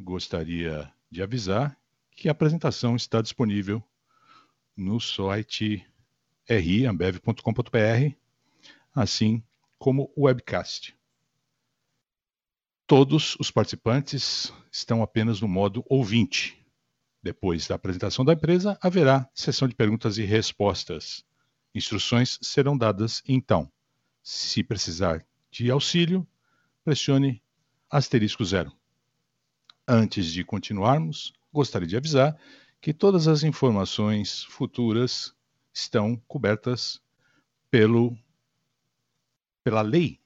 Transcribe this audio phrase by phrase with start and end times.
[0.00, 1.78] gostaria de avisar
[2.10, 3.82] que a apresentação está disponível
[4.76, 5.86] no site
[6.48, 8.16] riambev.com.br,
[8.94, 9.42] assim
[9.78, 10.96] como o webcast.
[12.86, 16.60] Todos os participantes estão apenas no modo ouvinte.
[17.22, 21.24] Depois da apresentação da empresa, haverá sessão de perguntas e respostas.
[21.74, 23.70] Instruções serão dadas então.
[24.22, 26.26] Se precisar de auxílio,
[26.84, 27.42] pressione
[27.88, 28.72] asterisco zero.
[29.92, 32.38] Antes de continuarmos, gostaria de avisar
[32.80, 35.34] que todas as informações futuras
[35.74, 37.02] estão cobertas
[37.68, 38.16] pelo,
[39.64, 40.20] pela lei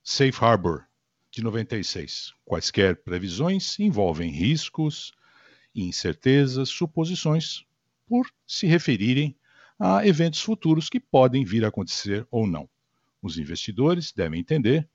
[0.00, 0.84] Safe Harbor
[1.28, 2.34] de 96.
[2.44, 5.10] Quaisquer previsões envolvem riscos,
[5.74, 7.64] incertezas, suposições,
[8.06, 9.36] por se referirem
[9.76, 12.70] a eventos futuros que podem vir a acontecer ou não.
[13.20, 14.88] Os investidores devem entender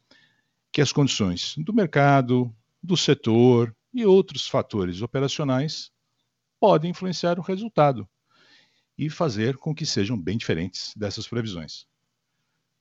[0.72, 2.50] que as condições do mercado,
[2.82, 5.90] do setor e outros fatores operacionais
[6.60, 8.06] podem influenciar o resultado
[8.98, 11.88] e fazer com que sejam bem diferentes dessas previsões.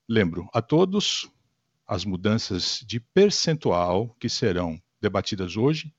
[0.09, 1.31] Lembro a todos
[1.87, 5.95] as mudanças de percentual que serão debatidas hoje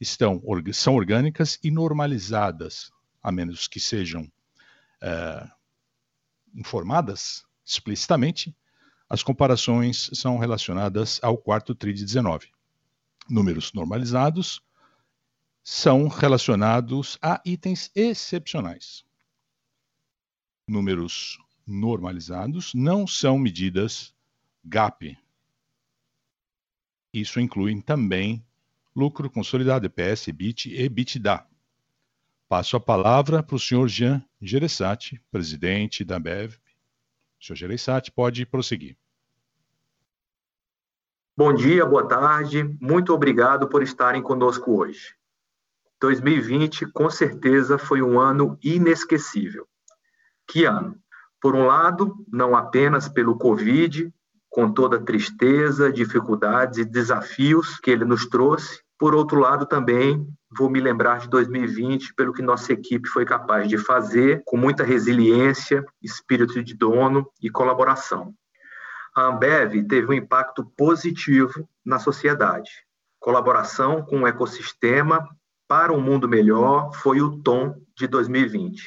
[0.00, 0.42] estão,
[0.72, 2.90] são orgânicas e normalizadas,
[3.22, 4.28] a menos que sejam
[5.00, 5.48] é,
[6.56, 8.54] informadas explicitamente,
[9.08, 12.55] as comparações são relacionadas ao quarto TRI de 19.
[13.28, 14.60] Números normalizados
[15.62, 19.04] são relacionados a itens excepcionais.
[20.68, 24.14] Números normalizados não são medidas
[24.64, 25.18] GAP.
[27.12, 28.44] Isso inclui também
[28.94, 31.44] lucro consolidado, EPS, EBIT e EBITDA.
[32.48, 36.56] Passo a palavra para o senhor Jean Geressati, presidente da Ambev.
[37.40, 38.96] Senhor Geressati, pode prosseguir.
[41.38, 42.64] Bom dia, boa tarde.
[42.80, 45.14] Muito obrigado por estarem conosco hoje.
[46.00, 49.68] 2020, com certeza, foi um ano inesquecível.
[50.48, 50.96] Que ano?
[51.38, 54.10] Por um lado, não apenas pelo Covid,
[54.48, 60.26] com toda a tristeza, dificuldades e desafios que ele nos trouxe, por outro lado, também
[60.56, 64.84] vou me lembrar de 2020 pelo que nossa equipe foi capaz de fazer, com muita
[64.84, 68.34] resiliência, espírito de dono e colaboração.
[69.16, 72.70] A Ambev teve um impacto positivo na sociedade.
[73.18, 75.26] Colaboração com o ecossistema
[75.66, 78.84] para um mundo melhor foi o tom de 2020.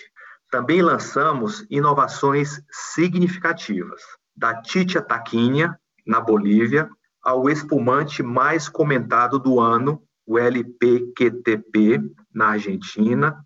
[0.52, 4.04] Também lançamos inovações significativas,
[4.38, 5.76] da Titia Taquinha,
[6.06, 6.88] na Bolívia,
[7.24, 12.02] ao espumante mais comentado do ano, o LPQTP,
[12.32, 13.44] na Argentina.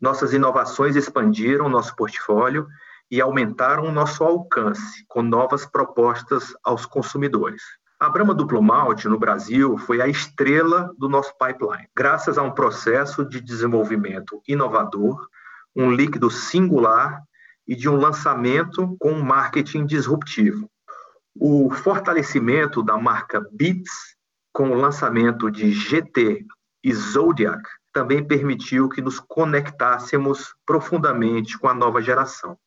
[0.00, 2.66] Nossas inovações expandiram nosso portfólio
[3.10, 7.62] e aumentaram o nosso alcance com novas propostas aos consumidores.
[7.98, 12.50] A Brahma Duplo Malte no Brasil foi a estrela do nosso pipeline, graças a um
[12.50, 15.26] processo de desenvolvimento inovador,
[15.74, 17.22] um líquido singular
[17.66, 20.70] e de um lançamento com um marketing disruptivo.
[21.34, 24.16] O fortalecimento da marca Beats,
[24.52, 26.44] com o lançamento de GT
[26.82, 27.62] e Zodiac,
[27.92, 32.58] também permitiu que nos conectássemos profundamente com a nova geração.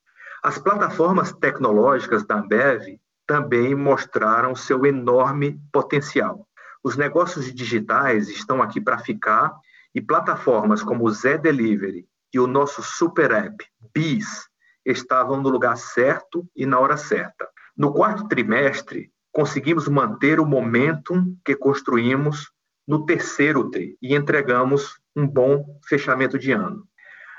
[0.42, 6.48] As plataformas tecnológicas da Ambev também mostraram seu enorme potencial.
[6.82, 9.54] Os negócios digitais estão aqui para ficar
[9.94, 14.48] e plataformas como o Zé Delivery e o nosso super app Bis
[14.86, 17.48] estavam no lugar certo e na hora certa.
[17.76, 22.50] No quarto trimestre, conseguimos manter o momentum que construímos
[22.88, 26.88] no terceiro TRI e entregamos um bom fechamento de ano.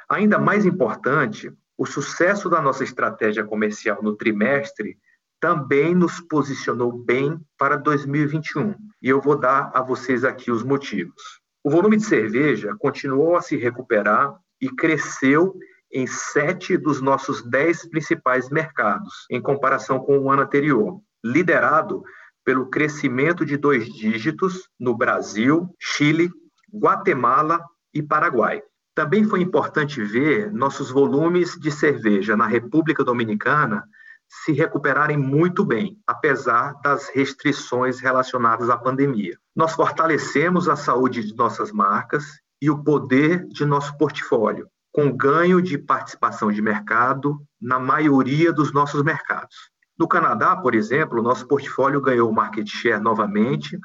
[0.09, 1.51] Ainda mais importante,
[1.81, 4.99] o sucesso da nossa estratégia comercial no trimestre
[5.41, 8.75] também nos posicionou bem para 2021.
[9.01, 11.41] E eu vou dar a vocês aqui os motivos.
[11.65, 15.55] O volume de cerveja continuou a se recuperar e cresceu
[15.91, 22.03] em sete dos nossos dez principais mercados, em comparação com o ano anterior, liderado
[22.45, 26.31] pelo crescimento de dois dígitos no Brasil, Chile,
[26.71, 28.63] Guatemala e Paraguai.
[28.95, 33.85] Também foi importante ver nossos volumes de cerveja na República Dominicana
[34.29, 39.37] se recuperarem muito bem, apesar das restrições relacionadas à pandemia.
[39.57, 45.61] Nós fortalecemos a saúde de nossas marcas e o poder de nosso portfólio, com ganho
[45.61, 49.71] de participação de mercado na maioria dos nossos mercados.
[49.99, 53.79] No Canadá, por exemplo, nosso portfólio ganhou market share novamente,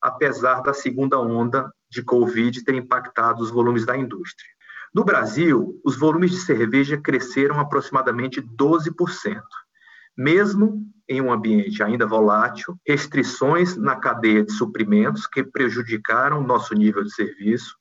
[0.00, 4.48] apesar da segunda onda de Covid ter impactado os volumes da indústria.
[4.94, 9.40] No Brasil, os volumes de cerveja cresceram aproximadamente 12%,
[10.16, 17.02] mesmo em um ambiente ainda volátil, restrições na cadeia de suprimentos que prejudicaram nosso nível
[17.02, 17.76] de serviço,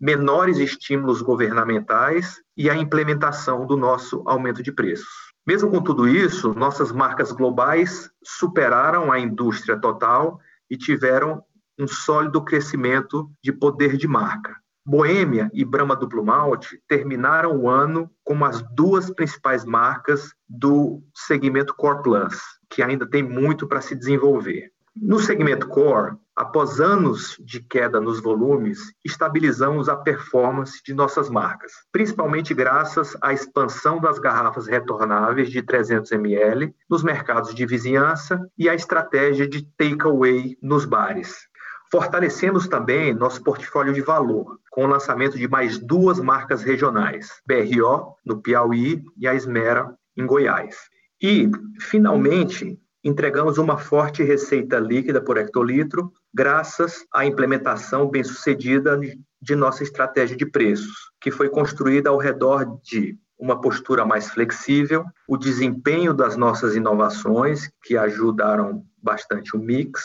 [0.00, 5.32] menores estímulos governamentais e a implementação do nosso aumento de preços.
[5.46, 10.38] Mesmo com tudo isso, nossas marcas globais superaram a indústria total
[10.70, 11.42] e tiveram
[11.78, 14.56] um sólido crescimento de poder de marca.
[14.84, 21.74] Boêmia e Brahma Duplo Malte terminaram o ano como as duas principais marcas do segmento
[21.74, 22.38] Core Plus,
[22.70, 24.72] que ainda tem muito para se desenvolver.
[24.96, 31.70] No segmento Core, após anos de queda nos volumes, estabilizamos a performance de nossas marcas,
[31.92, 38.68] principalmente graças à expansão das garrafas retornáveis de 300 ml nos mercados de vizinhança e
[38.68, 41.46] à estratégia de takeaway nos bares.
[41.90, 48.14] Fortalecemos também nosso portfólio de valor, com o lançamento de mais duas marcas regionais, BRO,
[48.24, 50.76] no Piauí, e a Esmera, em Goiás.
[51.20, 51.50] E,
[51.80, 59.00] finalmente, entregamos uma forte receita líquida por hectolitro, graças à implementação bem-sucedida
[59.40, 65.04] de nossa estratégia de preços, que foi construída ao redor de uma postura mais flexível,
[65.26, 70.02] o desempenho das nossas inovações, que ajudaram bastante o mix,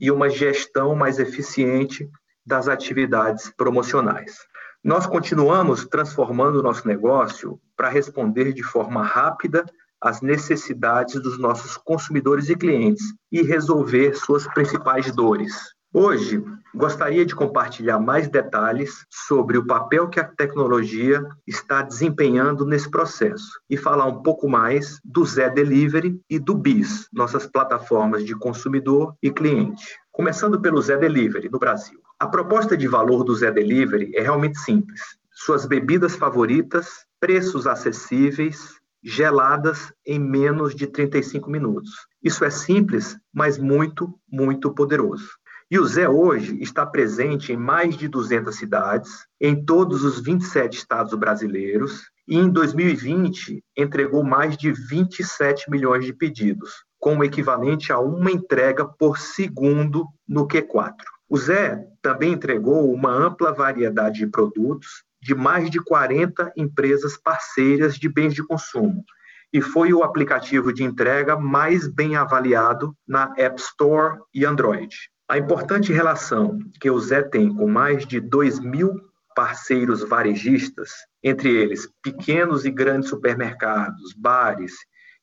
[0.00, 2.08] e uma gestão mais eficiente
[2.44, 4.38] das atividades promocionais.
[4.82, 9.64] Nós continuamos transformando o nosso negócio para responder de forma rápida
[10.00, 15.52] às necessidades dos nossos consumidores e clientes e resolver suas principais dores.
[15.92, 16.40] Hoje,
[16.72, 23.60] gostaria de compartilhar mais detalhes sobre o papel que a tecnologia está desempenhando nesse processo
[23.68, 29.16] e falar um pouco mais do Zé Delivery e do BIS, nossas plataformas de consumidor
[29.20, 29.98] e cliente.
[30.12, 31.98] Começando pelo Zé Delivery no Brasil.
[32.20, 35.00] A proposta de valor do Zé Delivery é realmente simples.
[35.32, 41.90] Suas bebidas favoritas, preços acessíveis, geladas em menos de 35 minutos.
[42.22, 45.39] Isso é simples, mas muito, muito poderoso.
[45.72, 50.76] E o Zé hoje está presente em mais de 200 cidades, em todos os 27
[50.76, 57.92] estados brasileiros, e em 2020 entregou mais de 27 milhões de pedidos, com o equivalente
[57.92, 60.96] a uma entrega por segundo no Q4.
[61.28, 67.94] O Zé também entregou uma ampla variedade de produtos de mais de 40 empresas parceiras
[67.94, 69.04] de bens de consumo,
[69.52, 74.96] e foi o aplicativo de entrega mais bem avaliado na App Store e Android.
[75.30, 79.00] A importante relação que o Zé tem com mais de 2 mil
[79.32, 80.90] parceiros varejistas,
[81.22, 84.72] entre eles pequenos e grandes supermercados, bares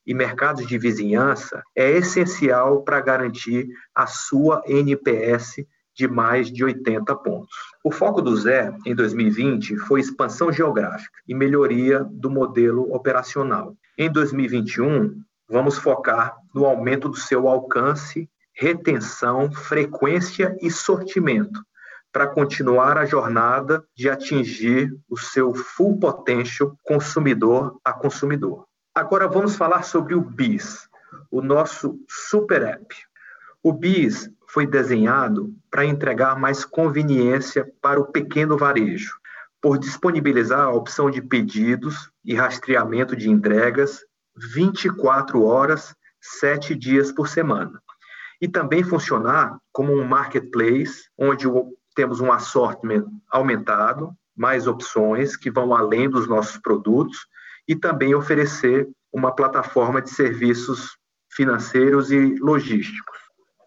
[0.06, 7.14] e mercados de vizinhança, é essencial para garantir a sua NPS de mais de 80
[7.18, 7.58] pontos.
[7.84, 13.76] O foco do Zé em 2020 foi expansão geográfica e melhoria do modelo operacional.
[13.98, 21.64] Em 2021, vamos focar no aumento do seu alcance retenção, frequência e sortimento
[22.12, 28.66] para continuar a jornada de atingir o seu full potential consumidor a consumidor.
[28.96, 30.90] Agora vamos falar sobre o BIS,
[31.30, 32.96] o nosso super app.
[33.62, 39.20] O BIS foi desenhado para entregar mais conveniência para o pequeno varejo,
[39.62, 44.04] por disponibilizar a opção de pedidos e rastreamento de entregas
[44.56, 47.80] 24 horas, 7 dias por semana
[48.42, 51.46] e também funcionar como um marketplace, onde
[51.96, 57.28] temos um assortment aumentado, mais opções que vão além dos nossos produtos
[57.68, 60.96] e também oferecer uma plataforma de serviços
[61.32, 63.18] financeiros e logísticos.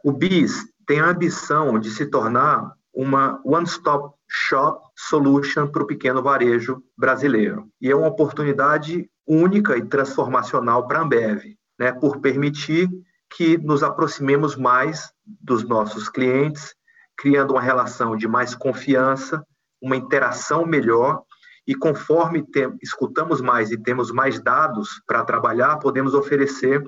[0.04, 6.22] O BIS tem a ambição de se tornar uma one-stop shop solution para o pequeno
[6.22, 7.68] varejo brasileiro.
[7.80, 12.88] E é uma oportunidade única e transformacional para a Ambev, né, por permitir
[13.30, 16.74] que nos aproximemos mais dos nossos clientes,
[17.16, 19.44] criando uma relação de mais confiança,
[19.80, 21.22] uma interação melhor
[21.66, 22.44] e conforme
[22.82, 26.82] escutamos mais e temos mais dados para trabalhar, podemos oferecer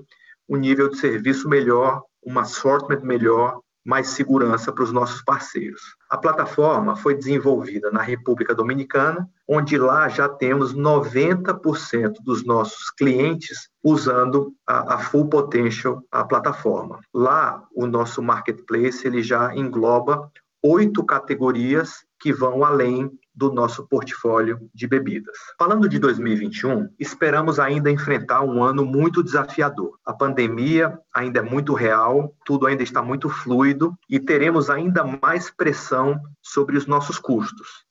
[0.48, 5.96] um nível de serviço melhor, um assortment melhor mais segurança para os nossos parceiros.
[6.08, 13.68] A plataforma foi desenvolvida na República Dominicana, onde lá já temos 90% dos nossos clientes
[13.82, 17.00] usando a, a, full potential a plataforma.
[17.12, 20.30] Lá, o nosso marketplace ele já engloba
[20.62, 25.36] oito categorias que vão além do nosso portfólio de bebidas.
[25.58, 29.98] Falando de 2021, esperamos ainda enfrentar um ano muito desafiador.
[30.04, 35.50] A pandemia ainda é muito real, tudo ainda está muito fluido e teremos ainda mais
[35.50, 37.84] pressão sobre os nossos custos.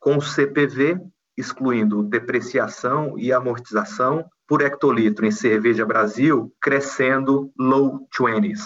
[0.00, 1.00] Com o CPV,
[1.36, 8.60] excluindo depreciação e amortização, por hectolitro em cerveja Brasil crescendo low 20s.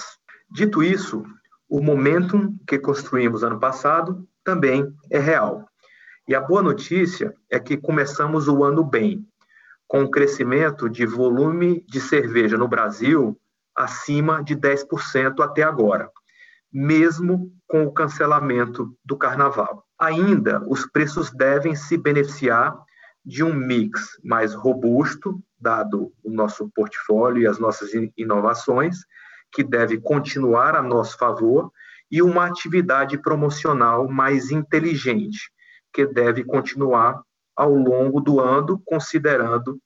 [0.50, 1.24] Dito isso,
[1.68, 5.64] o momentum que construímos ano passado também é real.
[6.28, 9.24] E a boa notícia é que começamos o ano bem,
[9.86, 13.40] com um crescimento de volume de cerveja no Brasil
[13.76, 16.10] acima de 10% até agora,
[16.72, 19.84] mesmo com o cancelamento do carnaval.
[19.96, 22.76] Ainda, os preços devem se beneficiar
[23.24, 28.98] de um mix mais robusto, dado o nosso portfólio e as nossas inovações,
[29.52, 31.70] que deve continuar a nosso favor,
[32.10, 35.50] e uma atividade promocional mais inteligente,
[35.96, 37.22] que deve continuar
[37.56, 39.78] ao longo do ano, considerando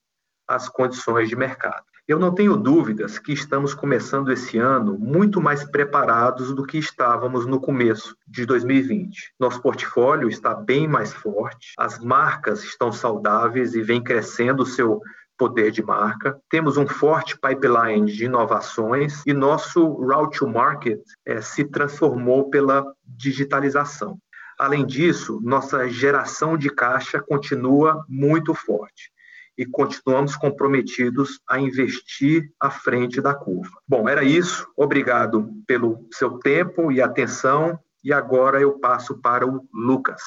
[0.48, 1.84] as condições de mercado.
[2.08, 7.46] Eu não tenho dúvidas que estamos começando esse ano muito mais preparados do que estávamos
[7.46, 9.34] no começo de 2020.
[9.38, 15.00] Nosso portfólio está bem mais forte, as marcas estão saudáveis e vem crescendo o seu
[15.38, 16.36] poder de marca.
[16.50, 22.84] Temos um forte pipeline de inovações e nosso route to market é, se transformou pela
[23.06, 24.18] digitalização.
[24.60, 29.10] Além disso, nossa geração de caixa continua muito forte
[29.56, 33.80] e continuamos comprometidos a investir à frente da curva.
[33.88, 34.70] Bom, era isso.
[34.76, 37.80] Obrigado pelo seu tempo e atenção.
[38.04, 40.20] E agora eu passo para o Lucas.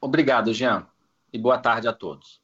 [0.00, 0.86] Obrigado, Jean,
[1.30, 2.40] e boa tarde a todos.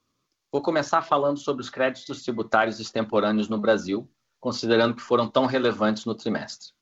[0.53, 4.07] Vou começar falando sobre os créditos tributários extemporâneos no Brasil,
[4.39, 6.75] considerando que foram tão relevantes no trimestre.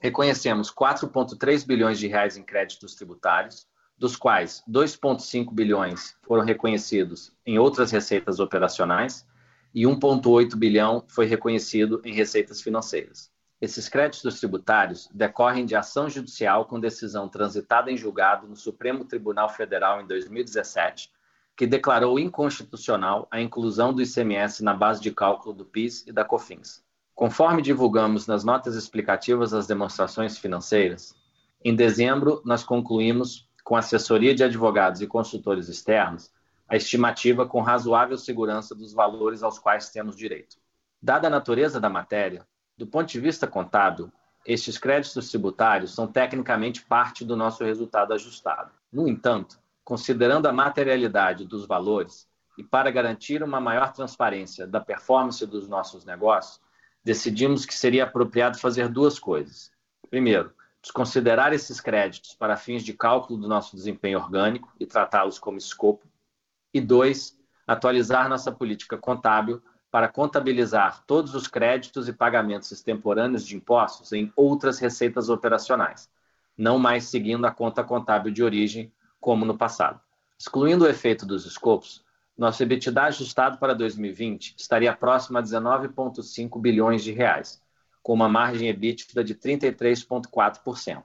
[0.00, 3.66] Reconhecemos 4,3 bilhões de reais em créditos tributários,
[3.98, 9.26] dos quais 2,5 bilhões foram reconhecidos em outras receitas operacionais
[9.74, 13.30] e 1,8 bilhão foi reconhecido em receitas financeiras.
[13.60, 19.48] Esses créditos tributários decorrem de ação judicial com decisão transitada em julgado no Supremo Tribunal
[19.48, 21.10] Federal em 2017
[21.56, 26.22] que declarou inconstitucional a inclusão do ICMS na base de cálculo do PIS e da
[26.22, 26.84] COFINS.
[27.14, 31.14] Conforme divulgamos nas notas explicativas das demonstrações financeiras,
[31.64, 36.30] em dezembro nós concluímos, com assessoria de advogados e consultores externos,
[36.68, 40.56] a estimativa com razoável segurança dos valores aos quais temos direito.
[41.02, 42.46] Dada a natureza da matéria,
[42.78, 44.08] do ponto de vista contábil,
[44.46, 48.70] estes créditos tributários são tecnicamente parte do nosso resultado ajustado.
[48.92, 55.44] No entanto, considerando a materialidade dos valores e para garantir uma maior transparência da performance
[55.44, 56.60] dos nossos negócios,
[57.02, 59.72] decidimos que seria apropriado fazer duas coisas.
[60.08, 60.54] Primeiro,
[60.86, 66.06] desconsiderar esses créditos para fins de cálculo do nosso desempenho orgânico e tratá-los como escopo.
[66.72, 73.56] E dois, atualizar nossa política contábil para contabilizar todos os créditos e pagamentos extemporâneos de
[73.56, 76.08] impostos em outras receitas operacionais,
[76.56, 80.00] não mais seguindo a conta contábil de origem como no passado.
[80.38, 82.04] Excluindo o efeito dos escopos,
[82.38, 87.60] nosso EBITDA ajustado para 2020 estaria próximo a 19,5 bilhões de reais,
[88.06, 91.02] com uma margem EBITDA de 33,4%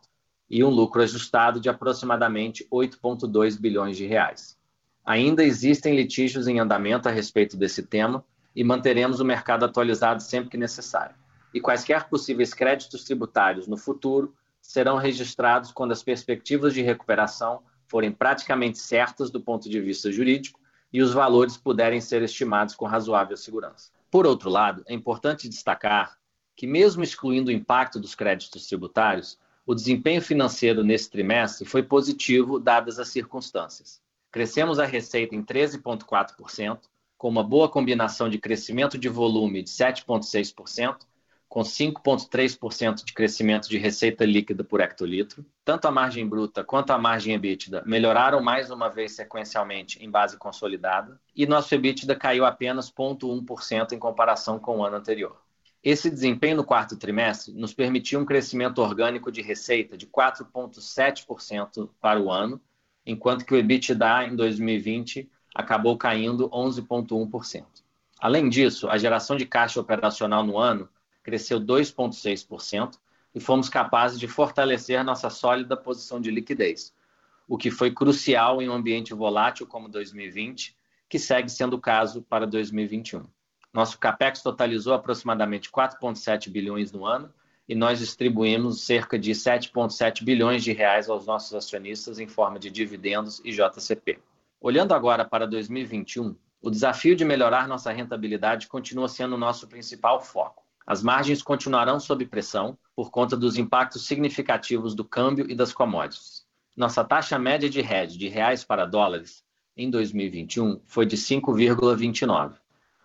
[0.48, 4.55] e um lucro ajustado de aproximadamente 8,2 bilhões de reais.
[5.03, 8.24] Ainda existem litígios em andamento a respeito desse tema
[8.55, 11.15] e manteremos o mercado atualizado sempre que necessário.
[11.51, 18.12] E quaisquer possíveis créditos tributários no futuro serão registrados quando as perspectivas de recuperação forem
[18.12, 20.60] praticamente certas do ponto de vista jurídico
[20.93, 23.89] e os valores puderem ser estimados com razoável segurança.
[24.12, 26.21] Por outro lado, é importante destacar
[26.62, 32.60] que, mesmo excluindo o impacto dos créditos tributários, o desempenho financeiro nesse trimestre foi positivo,
[32.60, 34.00] dadas as circunstâncias.
[34.32, 36.82] Crescemos a receita em 13,4%,
[37.18, 40.98] com uma boa combinação de crescimento de volume de 7,6%
[41.50, 45.44] com 5,3% de crescimento de receita líquida por hectolitro.
[45.65, 50.38] Tanto a margem bruta quanto a margem EBITDA melhoraram mais uma vez sequencialmente em base
[50.38, 55.36] consolidada, e nosso EBITDA caiu apenas 0,1% em comparação com o ano anterior.
[55.84, 62.22] Esse desempenho no quarto trimestre nos permitiu um crescimento orgânico de receita de 4,7% para
[62.22, 62.62] o ano,
[63.04, 67.66] enquanto que o EBITDA em 2020 acabou caindo 11,1%.
[68.20, 70.88] Além disso, a geração de caixa operacional no ano
[71.24, 73.00] cresceu 2,6%
[73.34, 76.94] e fomos capazes de fortalecer nossa sólida posição de liquidez,
[77.48, 80.76] o que foi crucial em um ambiente volátil como 2020,
[81.10, 83.26] que segue sendo o caso para 2021.
[83.74, 87.34] Nosso capex totalizou aproximadamente 4,7 bilhões no ano
[87.68, 92.70] e nós distribuímos cerca de 7,7 bilhões de reais aos nossos acionistas em forma de
[92.70, 94.20] dividendos e JCP.
[94.60, 100.22] Olhando agora para 2021, o desafio de melhorar nossa rentabilidade continua sendo o nosso principal
[100.22, 100.63] foco.
[100.86, 106.46] As margens continuarão sob pressão por conta dos impactos significativos do câmbio e das commodities.
[106.75, 109.44] Nossa taxa média de hedge de reais para dólares
[109.78, 112.56] em 2021 foi de 5,29,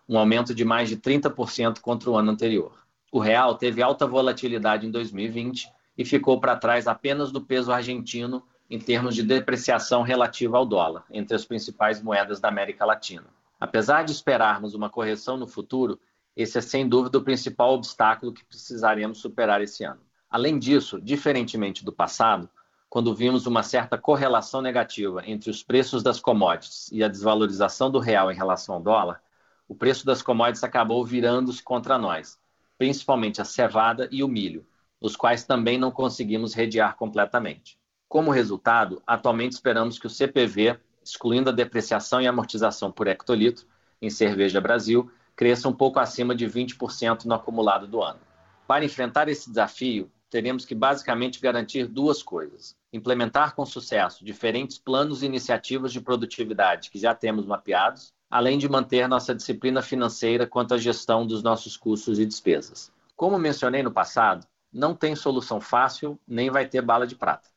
[0.08, 2.72] um aumento de mais de 30% contra o ano anterior.
[3.10, 8.42] O real teve alta volatilidade em 2020 e ficou para trás apenas do peso argentino
[8.68, 13.26] em termos de depreciação relativa ao dólar, entre as principais moedas da América Latina.
[13.58, 15.98] Apesar de esperarmos uma correção no futuro,
[16.36, 20.00] esse é sem dúvida o principal obstáculo que precisaremos superar esse ano.
[20.28, 22.50] Além disso, diferentemente do passado,
[22.90, 27.98] quando vimos uma certa correlação negativa entre os preços das commodities e a desvalorização do
[27.98, 29.22] real em relação ao dólar,
[29.68, 32.38] o preço das commodities acabou virando-se contra nós,
[32.78, 34.66] principalmente a cevada e o milho,
[35.00, 37.78] os quais também não conseguimos redear completamente.
[38.08, 43.66] Como resultado, atualmente esperamos que o CPV, excluindo a depreciação e amortização por hectolitro,
[44.00, 48.20] em cerveja Brasil, cresça um pouco acima de 20% no acumulado do ano.
[48.66, 55.22] Para enfrentar esse desafio, teremos que basicamente garantir duas coisas: implementar com sucesso diferentes planos
[55.22, 60.74] e iniciativas de produtividade que já temos mapeados, além de manter nossa disciplina financeira quanto
[60.74, 62.92] à gestão dos nossos custos e despesas.
[63.14, 67.48] Como mencionei no passado, não tem solução fácil nem vai ter bala de prata.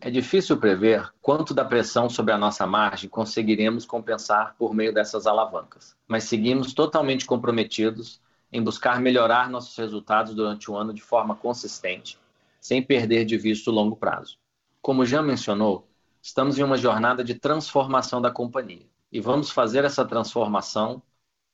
[0.00, 5.26] É difícil prever quanto da pressão sobre a nossa margem conseguiremos compensar por meio dessas
[5.26, 8.20] alavancas, mas seguimos totalmente comprometidos
[8.52, 12.18] em buscar melhorar nossos resultados durante o ano de forma consistente,
[12.60, 14.38] sem perder de vista o longo prazo.
[14.80, 15.86] Como já mencionou,
[16.22, 21.02] estamos em uma jornada de transformação da companhia e vamos fazer essa transformação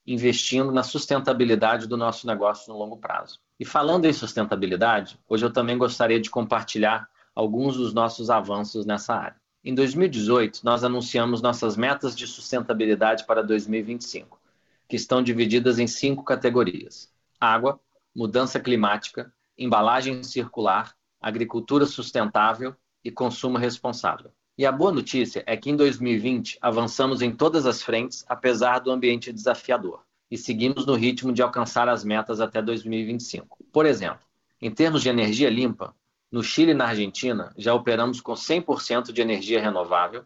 [0.05, 3.39] investindo na sustentabilidade do nosso negócio no longo prazo.
[3.57, 9.15] E falando em sustentabilidade, hoje eu também gostaria de compartilhar alguns dos nossos avanços nessa
[9.15, 9.37] área.
[9.63, 14.41] Em 2018, nós anunciamos nossas metas de sustentabilidade para 2025,
[14.89, 17.79] que estão divididas em cinco categorias: água,
[18.13, 24.33] mudança climática, embalagem circular, agricultura sustentável e consumo responsável.
[24.63, 28.93] E a boa notícia é que em 2020 avançamos em todas as frentes, apesar do
[28.93, 33.59] ambiente desafiador, e seguimos no ritmo de alcançar as metas até 2025.
[33.73, 34.25] Por exemplo,
[34.61, 35.93] em termos de energia limpa,
[36.31, 40.23] no Chile e na Argentina, já operamos com 100% de energia renovável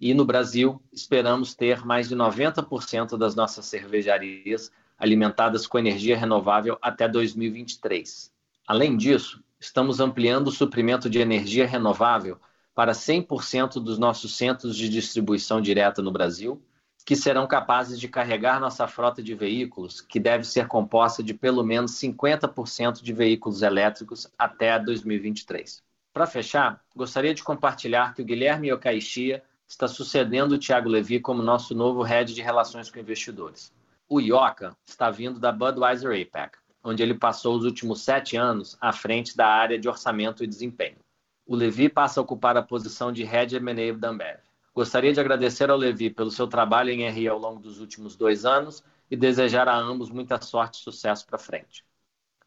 [0.00, 6.78] e no Brasil esperamos ter mais de 90% das nossas cervejarias alimentadas com energia renovável
[6.80, 8.32] até 2023.
[8.66, 12.40] Além disso, estamos ampliando o suprimento de energia renovável
[12.74, 16.60] para 100% dos nossos centros de distribuição direta no Brasil
[17.04, 21.62] que serão capazes de carregar nossa frota de veículos, que deve ser composta de pelo
[21.62, 25.82] menos 50% de veículos elétricos até 2023.
[26.14, 31.42] Para fechar, gostaria de compartilhar que o Guilherme Yokaishia está sucedendo o Thiago Levi como
[31.42, 33.72] nosso novo head de relações com investidores.
[34.08, 38.92] O Ioka está vindo da Budweiser APAC, onde ele passou os últimos sete anos à
[38.92, 41.03] frente da área de orçamento e desempenho.
[41.46, 44.40] O Levi passa a ocupar a posição de Head M&A da Ambev.
[44.74, 48.44] Gostaria de agradecer ao Levi pelo seu trabalho em RI ao longo dos últimos dois
[48.44, 51.84] anos e desejar a ambos muita sorte e sucesso para frente.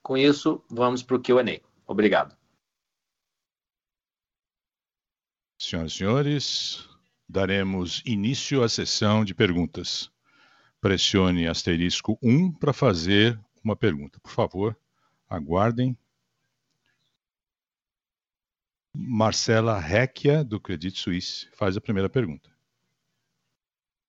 [0.02, 1.62] Com isso, vamos para o Q&A.
[1.86, 2.36] Obrigado.
[5.60, 6.90] Senhoras e senhores,
[7.28, 10.12] daremos início à sessão de perguntas.
[10.82, 14.20] Pressione asterisco 1 para fazer uma pergunta.
[14.20, 14.78] Por favor,
[15.30, 15.98] aguardem
[19.00, 22.50] Marcela Recchia, do Credit Suisse, faz a primeira pergunta.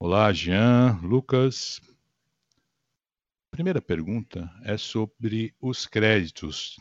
[0.00, 1.78] Olá, Jean, Lucas.
[3.50, 6.80] Primeira pergunta é sobre os créditos.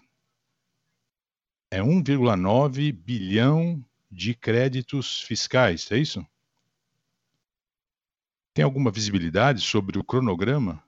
[1.70, 6.26] É 1,9 bilhão de créditos fiscais, é isso?
[8.54, 10.82] Tem alguma visibilidade sobre o cronograma?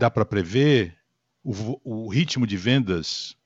[0.00, 0.98] Dá para prever
[1.44, 3.36] o, o ritmo de vendas?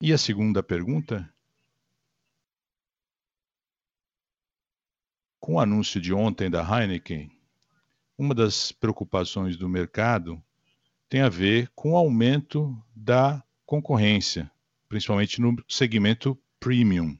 [0.00, 1.28] E a segunda pergunta?
[5.40, 7.36] Com o anúncio de ontem da Heineken,
[8.16, 10.40] uma das preocupações do mercado
[11.08, 14.48] tem a ver com o aumento da concorrência,
[14.88, 17.18] principalmente no segmento premium.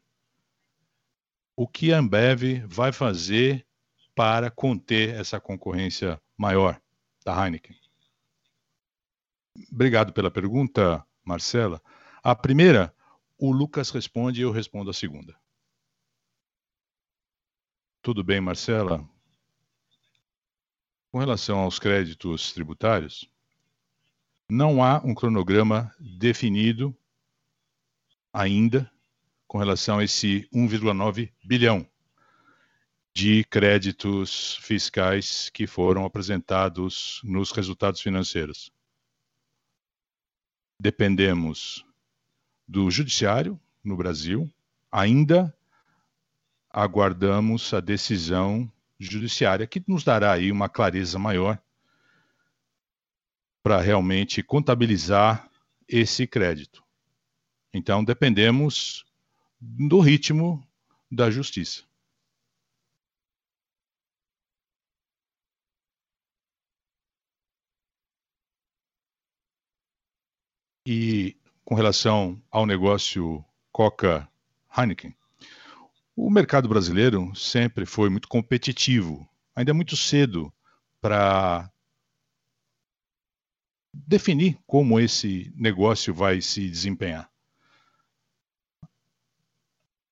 [1.57, 3.67] O que a Ambev vai fazer
[4.15, 6.81] para conter essa concorrência maior?
[7.27, 7.77] Da Heineken.
[9.73, 11.83] Obrigado pela pergunta, Marcela.
[12.23, 12.95] A primeira,
[13.37, 15.37] o Lucas responde e eu respondo a segunda.
[18.01, 19.05] Tudo bem, Marcela?
[21.11, 23.29] Com relação aos créditos tributários,
[24.49, 26.97] não há um cronograma definido
[28.33, 28.89] ainda
[29.49, 31.89] com relação a esse 1,9 bilhão
[33.17, 38.71] de créditos fiscais que foram apresentados nos resultados financeiros.
[40.79, 41.83] Dependemos
[42.69, 44.53] do judiciário no Brasil,
[44.93, 45.57] ainda
[46.69, 51.59] aguardamos a decisão judiciária que nos dará aí uma clareza maior
[53.63, 55.51] para realmente contabilizar
[55.89, 56.85] esse crédito.
[57.73, 59.07] Então dependemos
[59.59, 60.63] do ritmo
[61.11, 61.86] da justiça.
[70.87, 74.31] E com relação ao negócio Coca
[74.79, 75.13] Heineken,
[76.15, 79.29] o mercado brasileiro sempre foi muito competitivo.
[79.57, 80.53] Ainda é muito cedo
[81.01, 81.69] para
[83.93, 87.29] definir como esse negócio vai se desempenhar.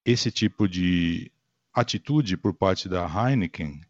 [0.04, 1.30] Esse tipo de
[1.72, 3.80] atitude por parte da Heineken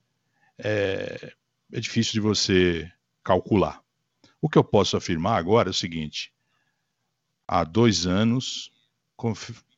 [0.58, 1.32] é,
[1.72, 2.92] é difícil de você
[3.22, 3.82] calcular.
[4.38, 6.33] O que eu posso afirmar agora é o seguinte:
[7.46, 8.70] há dois anos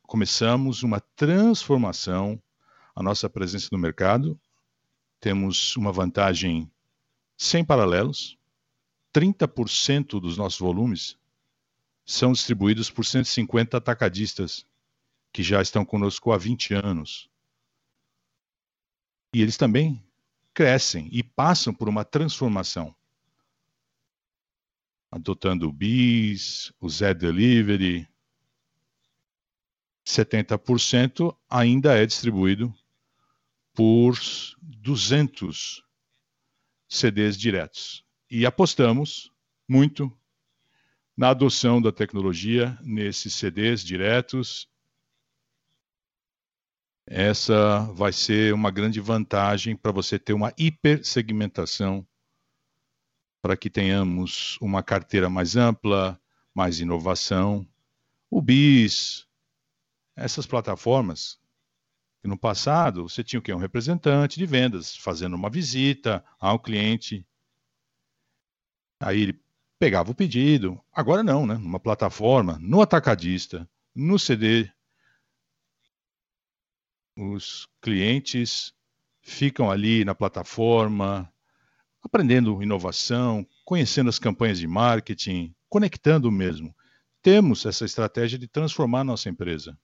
[0.03, 2.41] começamos uma transformação,
[2.95, 4.39] a nossa presença no mercado.
[5.19, 6.71] Temos uma vantagem
[7.37, 8.37] sem paralelos.
[9.13, 11.17] 30% dos nossos volumes
[12.05, 14.65] são distribuídos por 150 atacadistas
[15.31, 17.29] que já estão conosco há 20 anos.
[19.33, 20.03] E eles também
[20.53, 22.95] crescem e passam por uma transformação
[25.11, 28.07] adotando o BIS, o Z Delivery.
[30.05, 32.73] 70% ainda é distribuído
[33.73, 34.17] por
[34.61, 35.83] 200
[36.87, 38.05] CDs diretos.
[38.29, 39.31] E apostamos
[39.67, 40.11] muito
[41.15, 44.69] na adoção da tecnologia nesses CDs diretos.
[47.05, 52.05] Essa vai ser uma grande vantagem para você ter uma hipersegmentação
[53.47, 56.19] para que tenhamos uma carteira mais ampla,
[56.53, 57.65] mais inovação.
[58.29, 59.25] O BIS,
[60.17, 61.39] essas plataformas,
[62.21, 63.53] no passado você tinha o quê?
[63.53, 67.25] Um representante de vendas fazendo uma visita ao cliente.
[68.99, 69.41] Aí ele
[69.79, 70.77] pegava o pedido.
[70.91, 71.55] Agora não, né?
[71.55, 74.69] Uma plataforma, no atacadista, no CD,
[77.15, 78.73] os clientes
[79.21, 81.31] ficam ali na plataforma,
[82.07, 86.75] aprendendo inovação, conhecendo as campanhas de marketing, conectando mesmo.
[87.21, 89.77] Temos essa estratégia de transformar nossa empresa.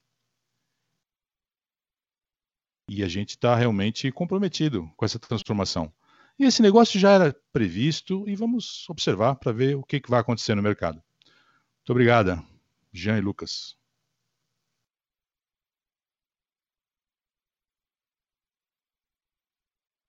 [2.89, 5.93] E a gente está realmente comprometido com essa transformação.
[6.39, 10.19] E esse negócio já era previsto e vamos observar para ver o que, que vai
[10.19, 10.95] acontecer no mercado.
[10.95, 12.43] Muito obrigada,
[12.91, 13.77] Jean e Lucas.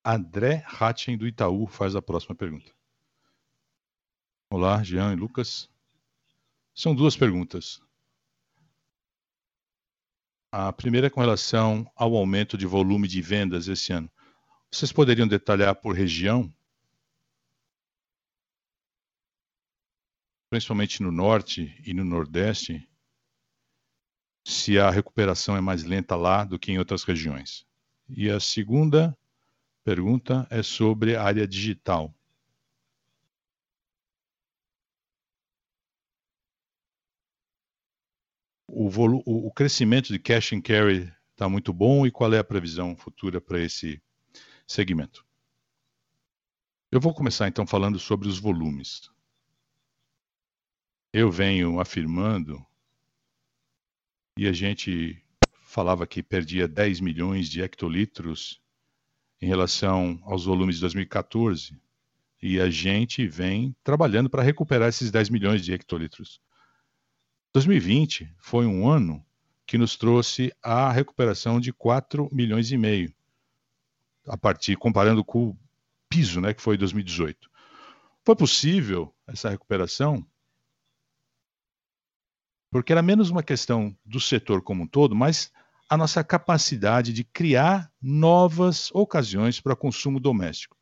[0.04, 2.70] André Hatchen, do Itaú, faz a próxima pergunta.
[4.50, 5.70] Olá, Jean e Lucas.
[6.74, 7.80] São duas perguntas.
[10.52, 14.10] A primeira é com relação ao aumento de volume de vendas esse ano.
[14.70, 16.54] Vocês poderiam detalhar por região?
[20.50, 22.86] Principalmente no norte e no nordeste,
[24.46, 27.66] se a recuperação é mais lenta lá do que em outras regiões.
[28.08, 29.16] E a segunda
[29.84, 32.12] pergunta é sobre a área digital.
[38.66, 38.88] O,
[39.46, 43.40] o, crescimento de cash and carry está muito bom e qual é a previsão futura
[43.40, 44.02] para esse
[44.66, 45.24] segmento?
[46.90, 49.10] Eu vou começar então falando sobre os volumes.
[51.12, 52.66] Eu venho afirmando,
[54.36, 55.24] e a gente
[55.62, 58.63] falava que perdia 10 milhões de hectolitros
[59.44, 61.78] em relação aos volumes de 2014
[62.42, 66.40] e a gente vem trabalhando para recuperar esses 10 milhões de hectolitros.
[67.52, 69.22] 2020 foi um ano
[69.66, 73.14] que nos trouxe a recuperação de 4 milhões e meio,
[74.26, 75.58] a partir comparando com o
[76.08, 77.50] piso, né, que foi 2018.
[78.24, 80.26] Foi possível essa recuperação
[82.70, 85.52] porque era menos uma questão do setor como um todo, mas
[85.88, 90.76] a nossa capacidade de criar novas ocasiões para consumo doméstico.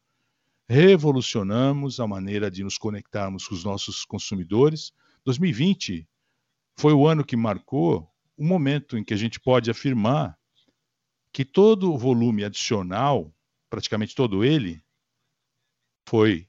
[0.69, 4.93] Revolucionamos a maneira de nos conectarmos com os nossos consumidores.
[5.25, 6.09] 2020
[6.77, 10.39] foi o ano que marcou o momento em que a gente pode afirmar
[11.33, 13.35] que todo o volume adicional,
[13.69, 14.83] praticamente todo ele,
[16.07, 16.49] foi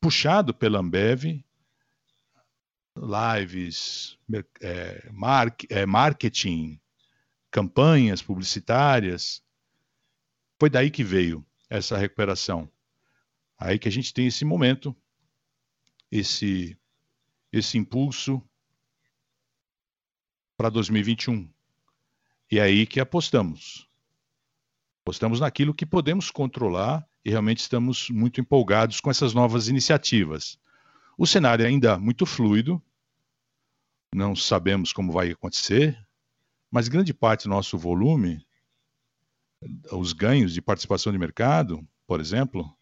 [0.00, 1.44] puxado pela Ambev,
[2.96, 4.18] lives,
[4.60, 6.80] é, marketing,
[7.56, 9.42] campanhas publicitárias.
[10.60, 12.70] Foi daí que veio essa recuperação.
[13.56, 14.94] Aí que a gente tem esse momento,
[16.12, 16.76] esse
[17.50, 18.42] esse impulso
[20.54, 21.48] para 2021.
[22.50, 23.88] E é aí que apostamos.
[25.00, 30.58] Apostamos naquilo que podemos controlar e realmente estamos muito empolgados com essas novas iniciativas.
[31.16, 32.82] O cenário é ainda muito fluido,
[34.14, 36.05] não sabemos como vai acontecer,
[36.70, 38.44] mas grande parte do nosso volume,
[39.92, 42.76] os ganhos de participação de mercado, por exemplo,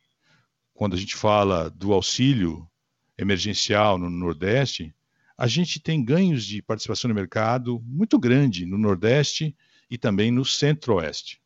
[0.73, 2.69] quando a gente fala do auxílio
[3.17, 4.95] emergencial no Nordeste,
[5.37, 9.57] a gente tem ganhos de participação no mercado muito grande no Nordeste
[9.91, 11.43] e também no Centro-Oeste.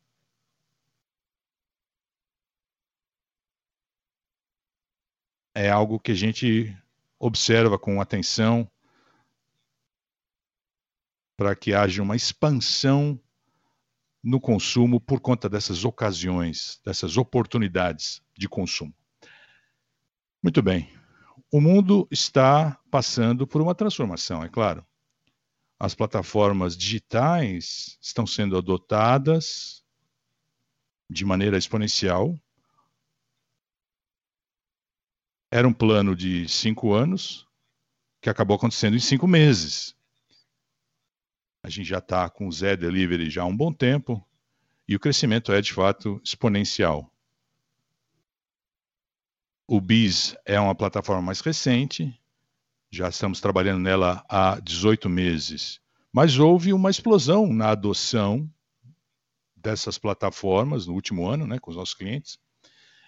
[5.53, 6.75] É algo que a gente
[7.19, 8.69] observa com atenção
[11.39, 13.17] para que haja uma expansão
[14.21, 18.93] no consumo por conta dessas ocasiões, dessas oportunidades de consumo.
[20.43, 20.91] Muito bem.
[21.49, 24.85] O mundo está passando por uma transformação, é claro.
[25.79, 29.81] As plataformas digitais estão sendo adotadas
[31.09, 32.37] de maneira exponencial.
[35.49, 37.47] Era um plano de cinco anos
[38.19, 39.97] que acabou acontecendo em cinco meses.
[41.69, 44.27] A gente já está com o Zé Delivery já há um bom tempo
[44.87, 47.13] e o crescimento é de fato exponencial.
[49.67, 52.19] O BIS é uma plataforma mais recente,
[52.89, 55.79] já estamos trabalhando nela há 18 meses,
[56.11, 58.51] mas houve uma explosão na adoção
[59.55, 62.39] dessas plataformas no último ano, né, com os nossos clientes.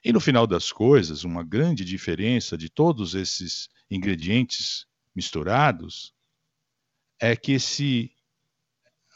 [0.05, 6.13] E no final das coisas, uma grande diferença de todos esses ingredientes misturados
[7.19, 8.11] é que esse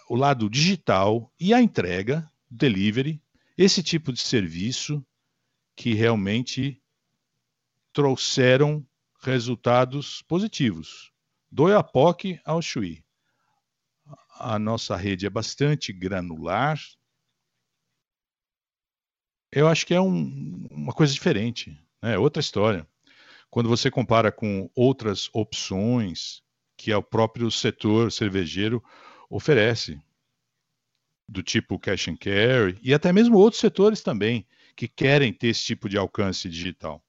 [0.08, 3.22] o lado digital e a entrega, delivery,
[3.58, 5.06] esse tipo de serviço
[5.76, 6.82] que realmente
[7.92, 8.86] trouxeram
[9.22, 11.12] resultados positivos.
[11.52, 13.04] Do Iapoc ao Chuí.
[14.38, 16.78] A nossa rede é bastante granular.
[19.52, 22.86] Eu acho que é um, uma coisa diferente, é outra história.
[23.50, 26.44] Quando você compara com outras opções
[26.78, 28.84] que é o próprio setor cervejeiro
[29.36, 30.02] oferece,
[31.28, 35.62] do tipo cash and carry, e até mesmo outros setores também que querem ter esse
[35.64, 37.04] tipo de alcance digital.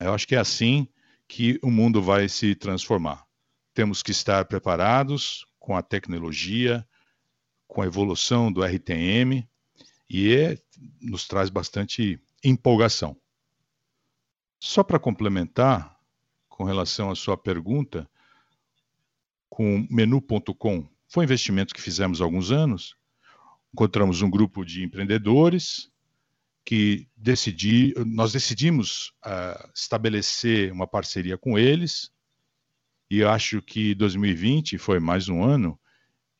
[0.00, 0.88] Eu acho que é assim
[1.28, 3.24] que o mundo vai se transformar.
[3.72, 6.86] Temos que estar preparados com a tecnologia,
[7.68, 9.48] com a evolução do RTM,
[10.10, 10.58] e é,
[11.00, 13.16] nos traz bastante empolgação.
[14.58, 16.00] Só para complementar,
[16.48, 18.10] com relação à sua pergunta,
[19.48, 22.96] com menu.com, foi um investimento que fizemos há alguns anos.
[23.72, 25.90] Encontramos um grupo de empreendedores
[26.64, 32.10] que decidi, nós decidimos uh, estabelecer uma parceria com eles.
[33.08, 35.78] E acho que 2020 foi mais um ano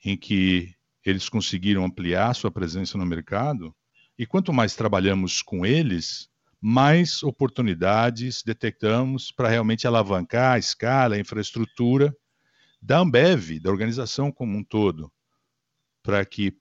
[0.04, 3.74] em que eles conseguiram ampliar sua presença no mercado.
[4.18, 6.28] E quanto mais trabalhamos com eles,
[6.60, 12.12] mais oportunidades detectamos para realmente alavancar a escala, a infraestrutura
[12.87, 15.12] da Ambev, da organização como um todo,
[16.05, 16.53] para que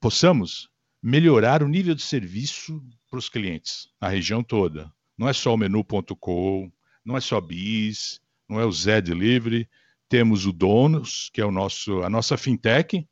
[0.00, 0.70] possamos
[1.02, 4.90] melhorar o nível de serviço para os clientes na região toda.
[5.16, 6.72] Não é só o menu.com,
[7.04, 9.68] não é só Bis, não é o Zé Delivery,
[10.08, 13.06] temos o Donos, que é o nosso, a nossa fintech,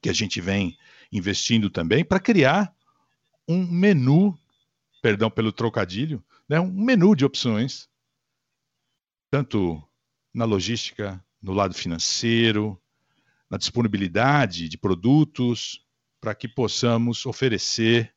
[0.00, 0.74] que a gente vem
[1.12, 2.74] investindo também para criar
[3.46, 4.34] um menu,
[5.02, 7.90] perdão pelo trocadilho, né, um menu de opções,
[9.30, 9.86] tanto
[10.32, 12.80] na logística, no lado financeiro,
[13.50, 15.84] na disponibilidade de produtos,
[16.20, 18.14] para que possamos oferecer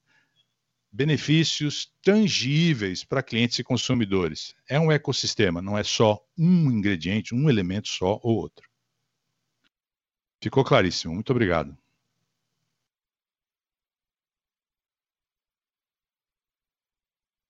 [0.92, 4.54] benefícios tangíveis para clientes e consumidores.
[4.68, 8.70] É um ecossistema, não é só um ingrediente, um elemento só ou outro.
[10.42, 11.14] Ficou claríssimo.
[11.14, 11.78] Muito obrigado.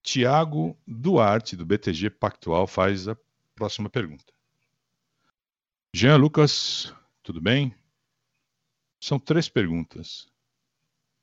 [0.03, 3.15] Tiago Duarte, do BTG Pactual, faz a
[3.55, 4.34] próxima pergunta.
[5.93, 7.75] Jean Lucas, tudo bem?
[8.97, 10.32] São três perguntas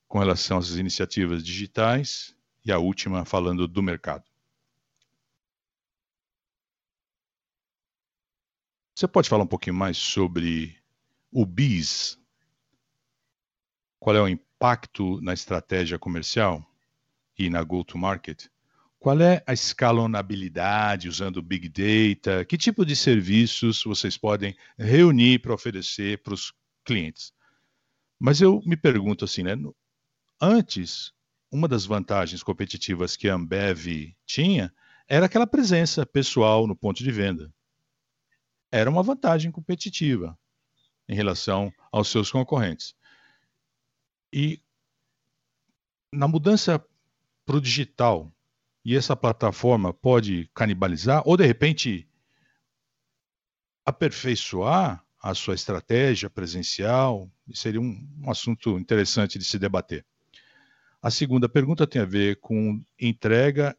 [0.07, 4.31] com relação às iniciativas digitais e a última falando do mercado.
[8.95, 10.79] Você pode falar um pouquinho mais sobre
[11.33, 12.21] o BIS?
[13.99, 16.63] Qual é o impacto na estratégia comercial
[17.39, 18.49] e na go-to-market?
[19.09, 22.45] Qual é a escalonabilidade usando Big Data?
[22.45, 26.53] Que tipo de serviços vocês podem reunir para oferecer para os
[26.85, 27.33] clientes?
[28.21, 29.55] Mas eu me pergunto assim, né?
[30.39, 31.15] Antes,
[31.51, 34.71] uma das vantagens competitivas que a Ambev tinha
[35.09, 37.51] era aquela presença pessoal no ponto de venda.
[38.71, 40.39] Era uma vantagem competitiva
[41.09, 42.95] em relação aos seus concorrentes.
[44.31, 44.63] E
[46.13, 46.79] na mudança
[47.47, 48.31] para o digital,
[48.85, 52.09] e essa plataforma pode canibalizar ou de repente
[53.85, 57.31] aperfeiçoar a sua estratégia presencial?
[57.53, 60.05] Seria um, um assunto interessante de se debater.
[61.01, 63.77] A segunda pergunta tem a ver com entrega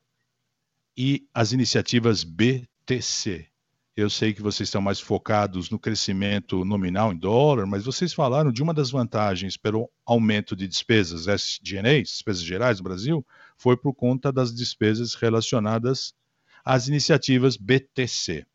[0.95, 3.47] e as iniciativas BTC.
[3.95, 8.49] Eu sei que vocês estão mais focados no crescimento nominal em dólar, mas vocês falaram
[8.49, 13.25] de uma das vantagens pelo aumento de despesas SG&A, despesas gerais do Brasil,
[13.59, 16.15] foi por conta das despesas relacionadas
[16.63, 18.47] às iniciativas BTC.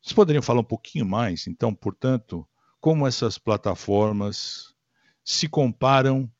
[0.00, 2.48] Vocês poderiam falar um pouquinho mais, então, portanto,
[2.80, 4.74] como essas plataformas
[5.22, 6.30] se comparam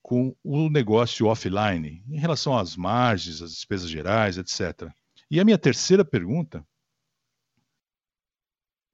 [0.00, 4.88] com o negócio offline, em relação às margens, às despesas gerais, etc.
[5.28, 6.64] E a minha terceira pergunta,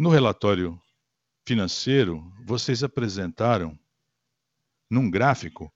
[0.00, 0.80] no relatório
[1.46, 3.78] financeiro, vocês apresentaram
[4.90, 5.70] num gráfico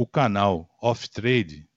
[0.00, 1.68] o canal off-trade,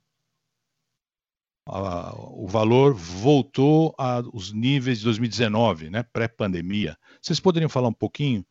[1.68, 6.98] o valor voltou aos níveis de 2019, né, pré-pandemia.
[7.22, 8.46] Vocês poderiam falar um pouquinho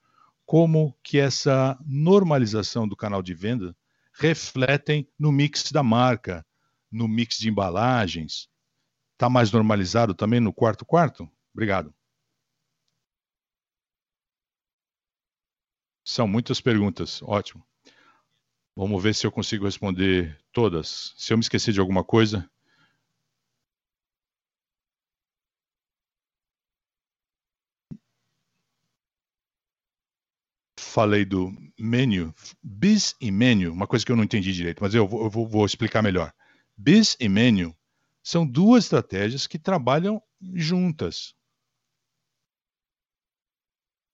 [0.45, 3.75] como que essa normalização do canal de venda
[4.13, 6.45] refletem no mix da marca,
[6.91, 8.51] no mix de embalagens.
[9.15, 11.27] Está mais normalizado também no quarto quarto?
[11.55, 11.95] Obrigado.
[16.05, 17.72] São muitas perguntas, ótimo.
[18.77, 21.15] Vamos ver se eu consigo responder todas.
[21.17, 22.51] Se eu me esquecer de alguma coisa,
[30.79, 35.07] falei do menu, bis e menu, uma coisa que eu não entendi direito, mas eu
[35.09, 36.33] vou, eu vou, vou explicar melhor.
[36.77, 37.75] Bis e menu
[38.23, 40.23] são duas estratégias que trabalham
[40.55, 41.35] juntas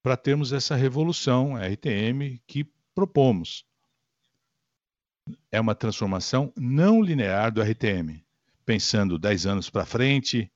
[0.02, 3.67] para termos essa revolução RTM que propomos.
[5.50, 8.24] É uma transformação não linear do RTM,
[8.64, 10.50] pensando 10 anos para frente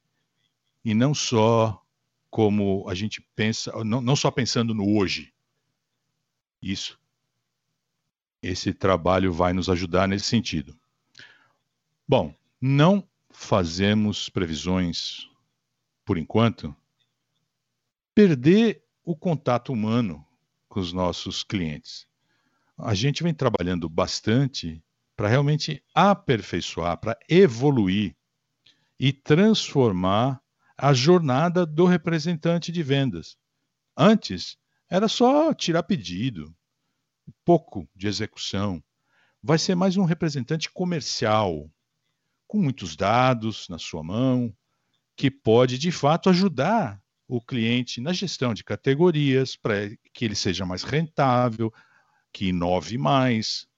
[0.85, 1.83] e não só
[2.31, 5.33] como a gente pensa, não, não só pensando no hoje,
[6.63, 6.99] isso.
[8.43, 10.77] Esse trabalho vai nos ajudar nesse sentido.
[12.09, 15.29] Bom, não fazemos previsões,
[16.05, 16.75] por enquanto,
[18.15, 20.27] perder o contato humano
[20.69, 22.07] com os nossos clientes.
[22.79, 24.83] A gente vem trabalhando bastante
[25.17, 28.17] para realmente aperfeiçoar, para evoluir
[28.99, 30.41] e transformar
[30.77, 33.37] a jornada do representante de vendas.
[33.97, 34.57] Antes,
[34.89, 36.55] era só tirar pedido,
[37.45, 38.83] pouco de execução.
[39.43, 41.71] Vai ser mais um representante comercial,
[42.47, 44.55] com muitos dados na sua mão,
[45.17, 50.67] que pode de fato ajudar o cliente na gestão de categorias para que ele seja
[50.67, 51.73] mais rentável,
[52.33, 53.69] que inove mais,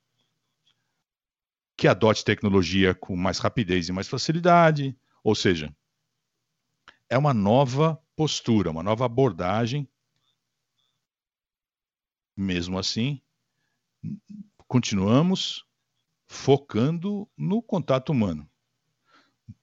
[1.76, 4.96] que adote tecnologia com mais rapidez e mais facilidade.
[5.22, 5.74] Ou seja,
[7.08, 9.88] é uma nova postura, uma nova abordagem
[12.36, 13.20] mesmo assim,
[14.66, 15.64] continuamos
[16.26, 18.48] focando no contato humano,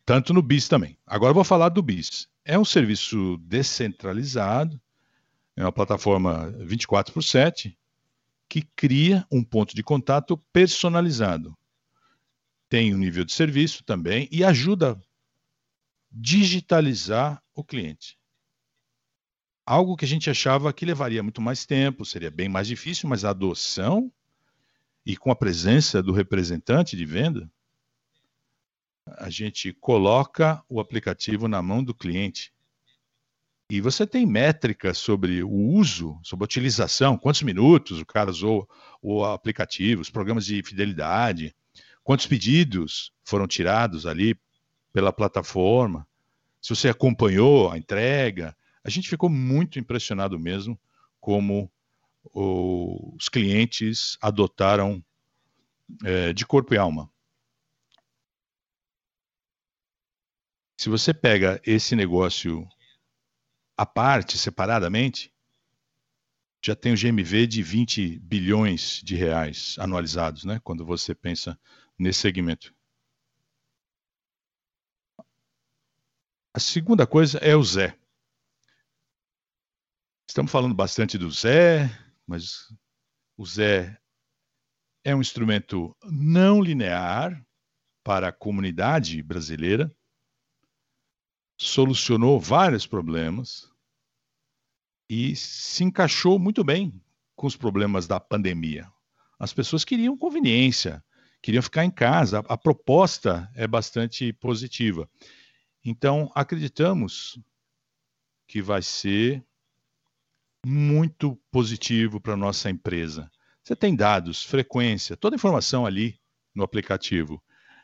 [0.06, 0.97] tanto no BIS também.
[1.06, 2.30] Agora vou falar do BIS.
[2.45, 4.80] É um serviço descentralizado,
[5.56, 7.77] é uma plataforma 24 por 7
[8.51, 11.57] que cria um ponto de contato personalizado.
[12.67, 14.97] Tem um nível de serviço também e ajuda a
[16.11, 18.19] digitalizar o cliente
[19.71, 23.23] algo que a gente achava que levaria muito mais tempo, seria bem mais difícil, mas
[23.23, 24.11] a adoção
[25.05, 27.49] e com a presença do representante de venda,
[29.17, 32.53] a gente coloca o aplicativo na mão do cliente.
[33.71, 38.69] E você tem métricas sobre o uso, sobre a utilização, quantos minutos o cara usou
[39.01, 41.55] o aplicativo, os programas de fidelidade,
[42.03, 44.38] quantos pedidos foram tirados ali
[44.91, 46.05] pela plataforma,
[46.62, 48.53] se você acompanhou a entrega,
[48.84, 50.77] a gente ficou muito impressionado mesmo
[51.21, 51.71] como
[52.34, 55.01] os clientes adotaram
[56.03, 57.10] é, de corpo e alma.
[60.76, 62.67] Se você pega esse negócio
[63.82, 65.34] à parte, separadamente,
[66.63, 70.59] já tem o GMV de 20 bilhões de reais anualizados, né?
[70.63, 71.59] Quando você pensa
[71.97, 72.75] nesse segmento.
[76.53, 77.97] A segunda coisa é o Zé.
[80.29, 81.89] Estamos falando bastante do Zé,
[82.27, 82.71] mas
[83.36, 83.99] o Zé
[85.03, 87.43] é um instrumento não linear
[88.03, 89.91] para a comunidade brasileira,
[91.57, 93.70] solucionou vários problemas
[95.14, 96.93] e se encaixou muito bem
[97.36, 98.89] com os problemas da pandemia.
[99.38, 101.03] As pessoas queriam conveniência,
[101.41, 102.39] queriam ficar em casa.
[102.47, 105.09] A, proposta é bastante positiva.
[105.84, 107.38] Então, acreditamos
[108.47, 109.43] que vai ser
[110.66, 113.30] muito positivo para a nossa empresa.
[113.62, 116.18] Você tem dados, frequência, toda a informação ali
[116.55, 117.43] no aplicativo.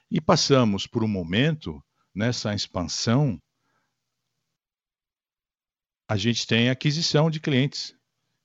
[0.10, 1.84] E passamos por um momento
[2.16, 3.38] nessa expansão,
[6.08, 7.96] a gente tem aquisição de clientes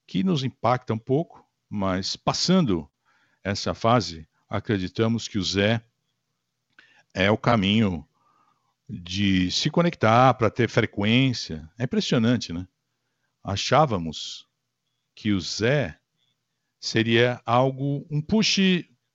[0.07, 2.91] que nos impacta um pouco, mas passando
[3.43, 5.83] essa fase, acreditamos que o Zé
[7.15, 8.07] é o caminho
[8.89, 11.71] de se conectar para ter frequência.
[11.79, 12.67] É impressionante, né?
[13.43, 14.47] Achávamos
[15.15, 15.99] que o Zé
[16.81, 18.59] seria algo, um push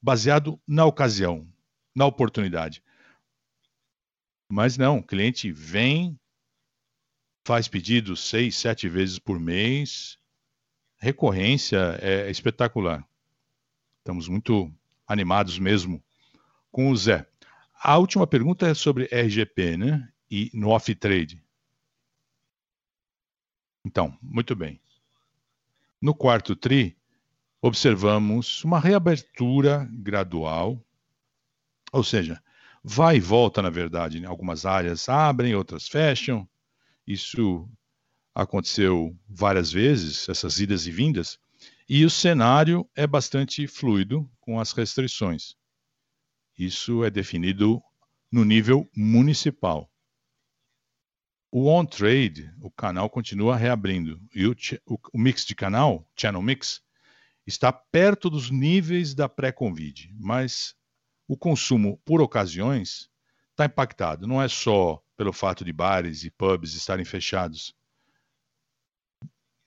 [0.00, 1.46] baseado na ocasião,
[1.94, 2.82] na oportunidade.
[4.50, 6.18] Mas não, o cliente vem,
[7.48, 10.18] faz pedidos seis, sete vezes por mês,
[10.98, 13.02] recorrência é espetacular.
[14.00, 14.70] Estamos muito
[15.06, 16.04] animados mesmo
[16.70, 17.26] com o Zé.
[17.82, 20.12] A última pergunta é sobre RGP, né?
[20.30, 21.42] E no off-trade.
[23.82, 24.78] Então, muito bem.
[26.02, 26.94] No quarto TRI,
[27.62, 30.78] observamos uma reabertura gradual,
[31.90, 32.42] ou seja,
[32.84, 34.20] vai e volta, na verdade.
[34.20, 34.28] Né?
[34.28, 36.46] Algumas áreas abrem, outras fecham.
[37.08, 37.66] Isso
[38.34, 41.38] aconteceu várias vezes, essas idas e vindas,
[41.88, 45.56] e o cenário é bastante fluido com as restrições.
[46.58, 47.82] Isso é definido
[48.30, 49.90] no nível municipal.
[51.50, 54.20] O on-trade, o canal continua reabrindo.
[54.34, 54.54] E o,
[54.86, 56.82] o, mix de canal, channel mix,
[57.46, 60.14] está perto dos níveis da pré-Covid.
[60.20, 60.76] Mas
[61.26, 63.08] o consumo por ocasiões
[63.52, 64.26] está impactado.
[64.26, 67.74] Não é só pelo fato de bares e pubs estarem fechados.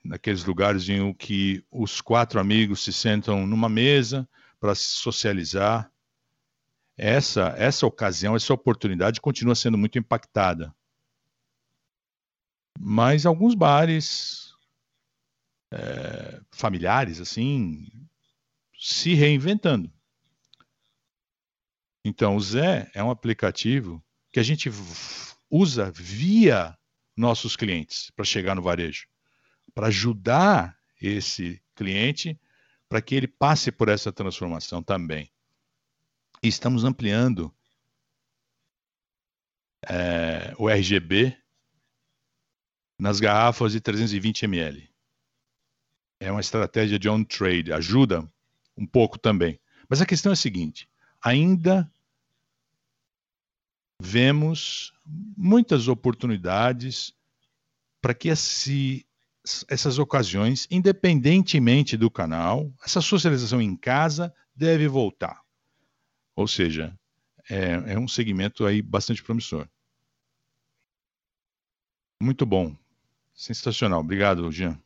[0.01, 4.27] Naqueles lugares em que os quatro amigos se sentam numa mesa
[4.61, 5.91] para se socializar
[6.97, 10.73] essa, essa ocasião, essa oportunidade continua sendo muito impactada.
[12.79, 14.55] Mas alguns bares
[15.73, 17.87] é, familiares, assim,
[18.79, 19.91] se reinventando.
[22.05, 24.69] Então, o Zé é um aplicativo que a gente
[25.51, 26.75] usa via
[27.15, 29.05] nossos clientes para chegar no varejo,
[29.73, 32.39] para ajudar esse cliente
[32.89, 35.31] para que ele passe por essa transformação também
[36.41, 37.53] estamos ampliando
[39.87, 41.37] é, o RGB
[42.97, 44.89] nas garrafas de 320 ml.
[46.19, 48.27] É uma estratégia de on-trade, ajuda
[48.77, 49.59] um pouco também.
[49.89, 50.89] Mas a questão é a seguinte:
[51.21, 51.91] ainda
[54.01, 54.93] vemos
[55.37, 57.13] muitas oportunidades
[58.01, 59.05] para que esse,
[59.67, 65.41] essas ocasiões, independentemente do canal, essa socialização em casa deve voltar.
[66.35, 66.97] Ou seja,
[67.49, 69.67] é, é um segmento aí bastante promissor.
[72.21, 72.75] Muito bom.
[73.33, 73.99] Sensacional.
[73.99, 74.79] Obrigado, Jean.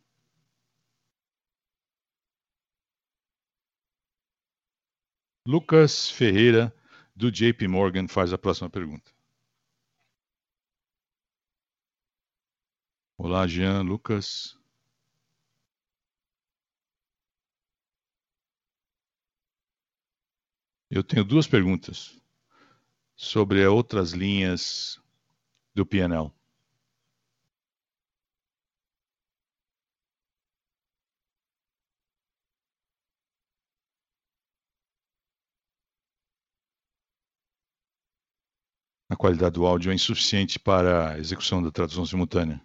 [5.48, 6.74] Lucas Ferreira,
[7.16, 9.12] do JP Morgan, faz a próxima pergunta.
[13.18, 14.60] Olá, Jean, Lucas.
[20.90, 22.22] Eu tenho duas perguntas
[23.16, 25.02] sobre outras linhas
[25.74, 26.35] do PNL.
[39.16, 42.62] A qualidade do áudio é insuficiente para a execução da tradução simultânea.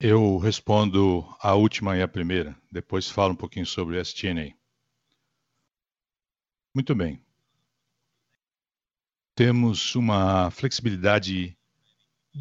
[0.00, 4.54] Eu respondo a última e a primeira, depois falo um pouquinho sobre STNA.
[6.74, 7.22] Muito bem.
[9.40, 11.56] temos uma flexibilidade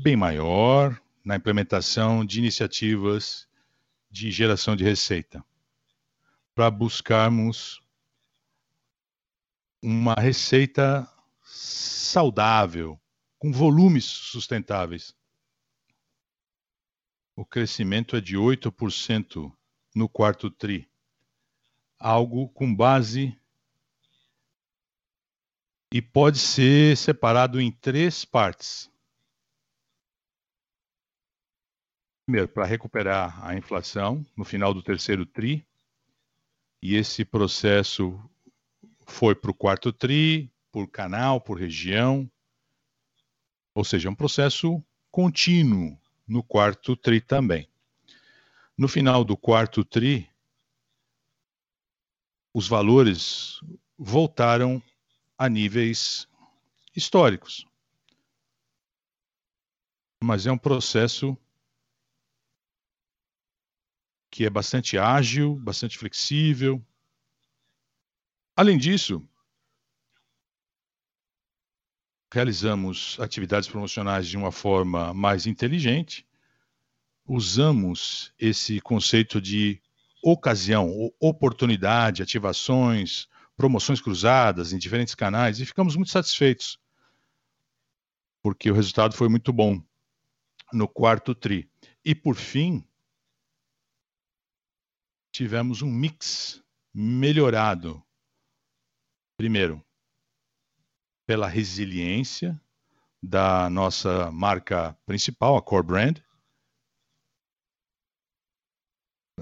[0.04, 3.48] bem maior na implementação de iniciativas
[4.12, 5.42] de geração de receita,
[6.54, 7.82] para buscarmos
[9.82, 11.10] uma receita
[11.42, 13.00] saudável,
[13.38, 15.16] com volumes sustentáveis.
[17.40, 19.50] O crescimento é de 8%
[19.96, 20.92] no quarto TRI,
[21.98, 23.34] algo com base
[25.90, 28.92] e pode ser separado em três partes.
[32.26, 35.66] Primeiro, para recuperar a inflação no final do terceiro TRI,
[36.82, 38.22] e esse processo
[39.08, 42.30] foi para o quarto TRI, por canal, por região,
[43.74, 45.98] ou seja, um processo contínuo
[46.30, 47.68] no quarto TRI também.
[48.78, 50.30] No final do quarto TRI,
[52.54, 53.60] os valores
[53.98, 54.82] voltaram
[55.38, 56.28] a níveis
[56.96, 57.66] históricos.
[60.24, 61.36] Mas é um processo
[64.30, 66.86] que é bastante ágil, bastante flexível.
[68.56, 69.28] Além disso,
[72.32, 76.28] realizamos atividades promocionais de uma forma mais inteligente,
[77.26, 79.82] usamos esse conceito de
[80.24, 86.80] ocasião, oportunidade, ativações, promoções cruzadas em diferentes canais e ficamos muito satisfeitos,
[88.42, 89.82] porque o resultado foi muito bom
[90.72, 91.70] no quarto TRI.
[92.06, 92.86] E por fim,
[95.32, 96.64] tivemos um mix
[96.94, 98.04] melhorado.
[99.38, 99.84] Primeiro,
[101.30, 102.60] pela resiliência
[103.22, 106.18] da nossa marca principal, a Core Brand.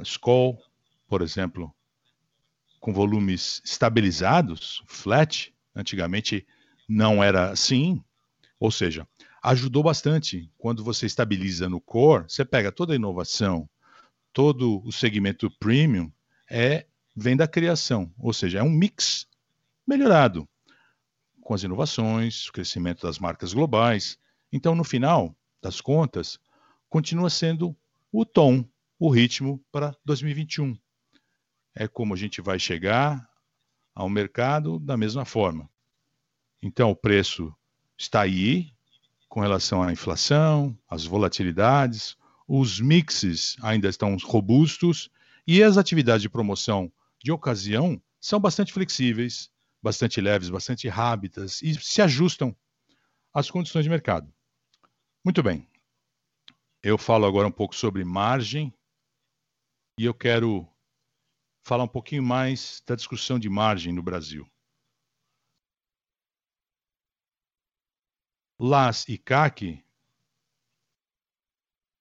[0.04, 0.62] Skoll,
[1.08, 1.74] por exemplo,
[2.82, 6.46] com volumes estabilizados, flat, antigamente
[6.90, 8.04] não era assim,
[8.60, 9.08] ou seja,
[9.42, 10.52] ajudou bastante.
[10.58, 13.66] Quando você estabiliza no core, você pega toda a inovação,
[14.34, 16.12] todo o segmento premium,
[16.52, 16.86] é
[17.16, 19.26] vem da criação, ou seja, é um mix
[19.88, 20.46] melhorado
[21.48, 24.20] com as inovações, o crescimento das marcas globais.
[24.52, 26.38] Então, no final das contas,
[26.90, 27.74] continua sendo
[28.12, 28.66] o tom,
[29.00, 30.78] o ritmo para 2021
[31.74, 33.26] é como a gente vai chegar
[33.96, 35.70] ao mercado da mesma forma.
[36.62, 37.56] Então, o preço
[37.98, 38.74] está aí
[39.30, 45.10] com relação à inflação, às volatilidades, os mixes ainda estão robustos
[45.48, 46.92] e as atividades de promoção
[47.24, 49.50] de ocasião são bastante flexíveis,
[49.88, 52.54] bastante leves, bastante rápidas e se ajustam
[53.34, 54.34] às condições de mercado.
[55.24, 55.66] Muito bem.
[56.84, 58.74] Eu falo agora um pouco sobre margem
[59.98, 60.68] e eu quero
[61.64, 64.46] falar um pouquinho mais da discussão de margem no Brasil.
[68.60, 69.82] LAS e CAC,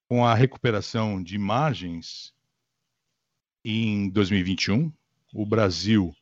[0.08, 2.34] com a recuperação de margens
[3.64, 4.92] em 2021,
[5.32, 6.16] o Brasil,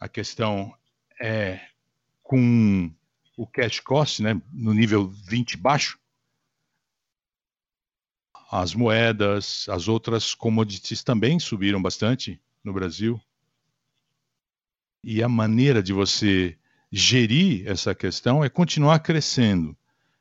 [0.00, 0.74] a questão
[1.20, 1.60] é
[2.22, 2.90] com
[3.36, 5.98] o cash cost né, no nível 20 baixo,
[8.50, 13.20] as moedas, as outras commodities também subiram bastante no Brasil.
[15.04, 16.58] E a maneira de você
[16.90, 19.76] gerir essa questão é continuar crescendo.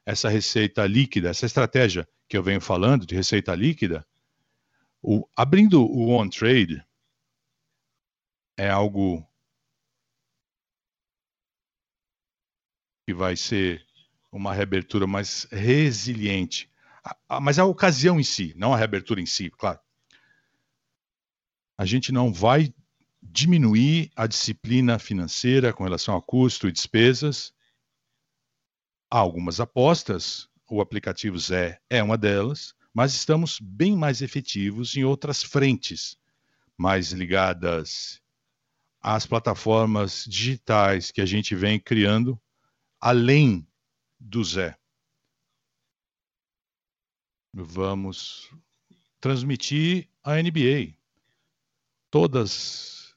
[0.06, 4.06] Essa receita líquida, essa estratégia que eu venho falando de receita líquida,
[5.02, 6.84] o, abrindo o on-trade
[8.58, 9.28] é algo
[13.10, 13.84] que vai ser
[14.32, 16.70] uma reabertura mais resiliente.
[17.42, 19.80] Mas a ocasião em si, não a reabertura em si, claro
[21.76, 22.72] a gente não vai
[23.24, 27.54] diminuir a disciplina financeira com relação a custo e despesas.
[29.10, 35.06] Há algumas apostas, o aplicativo Zé é uma delas, mas estamos bem mais efetivos em
[35.06, 36.18] outras frentes,
[36.78, 38.22] mais ligadas
[39.02, 42.38] às plataformas digitais que a gente vem criando
[43.00, 43.68] além
[44.20, 44.78] do Zé.
[47.54, 48.54] Vamos
[49.20, 50.96] transmitir a NBA
[52.10, 53.16] todas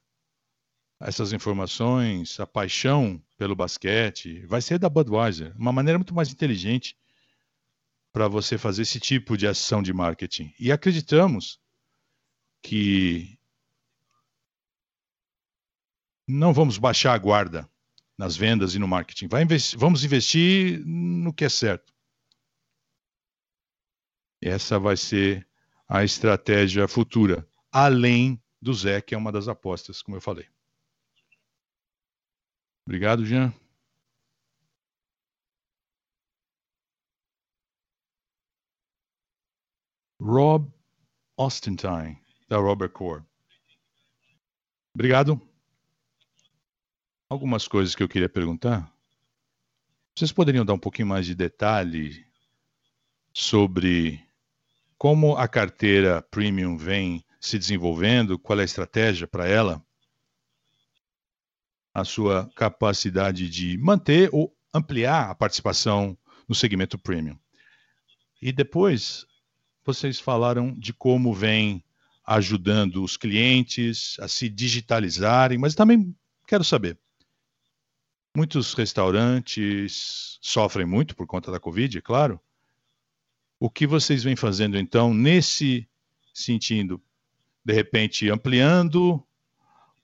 [1.01, 5.55] essas informações, a paixão pelo basquete, vai ser da Budweiser.
[5.59, 6.97] Uma maneira muito mais inteligente
[8.12, 10.55] para você fazer esse tipo de ação de marketing.
[10.61, 11.61] E acreditamos
[12.62, 13.39] que
[16.28, 17.68] não vamos baixar a guarda
[18.22, 19.28] nas vendas e no marketing.
[19.42, 21.92] Investi vamos investir no que é certo.
[24.40, 25.44] Essa vai ser
[25.88, 30.48] a estratégia futura, além do Zé, que é uma das apostas, como eu falei.
[32.86, 33.52] Obrigado, Jean.
[40.20, 40.72] Rob
[41.36, 43.24] Ostentine, da Robert Core.
[44.94, 45.51] Obrigado.
[47.33, 48.93] Algumas coisas que eu queria perguntar.
[50.14, 52.26] Vocês poderiam dar um pouquinho mais de detalhe
[53.33, 54.22] sobre
[54.99, 59.83] como a carteira premium vem se desenvolvendo, qual é a estratégia para ela,
[61.95, 66.14] a sua capacidade de manter ou ampliar a participação
[66.47, 67.39] no segmento premium.
[68.43, 69.24] E depois,
[69.83, 71.83] vocês falaram de como vem
[72.26, 76.14] ajudando os clientes a se digitalizarem, mas também
[76.47, 76.99] quero saber.
[78.35, 82.41] Muitos restaurantes sofrem muito por conta da Covid, é claro.
[83.61, 85.87] O que vocês vêm fazendo então nesse
[86.33, 87.01] sentido?
[87.64, 89.22] De repente ampliando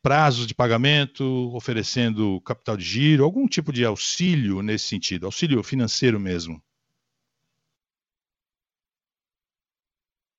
[0.03, 1.25] prazos de pagamento,
[1.55, 6.63] oferecendo capital de giro, algum tipo de auxílio nesse sentido, auxílio financeiro mesmo.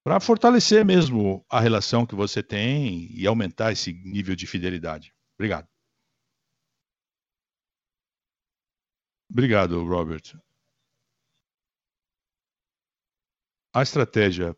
[0.04, 5.14] Para fortalecer mesmo a relação que você tem e aumentar esse nível de fidelidade.
[5.36, 5.68] Obrigado.
[9.30, 10.36] Obrigado, Robert.
[13.72, 14.56] A estratégia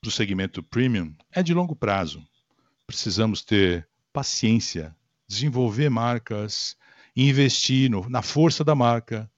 [0.00, 2.26] para o segmento premium é de longo prazo.
[2.86, 4.96] Precisamos ter paciência,
[5.28, 6.76] desenvolver marcas,
[7.14, 9.30] investir no, na força da marca,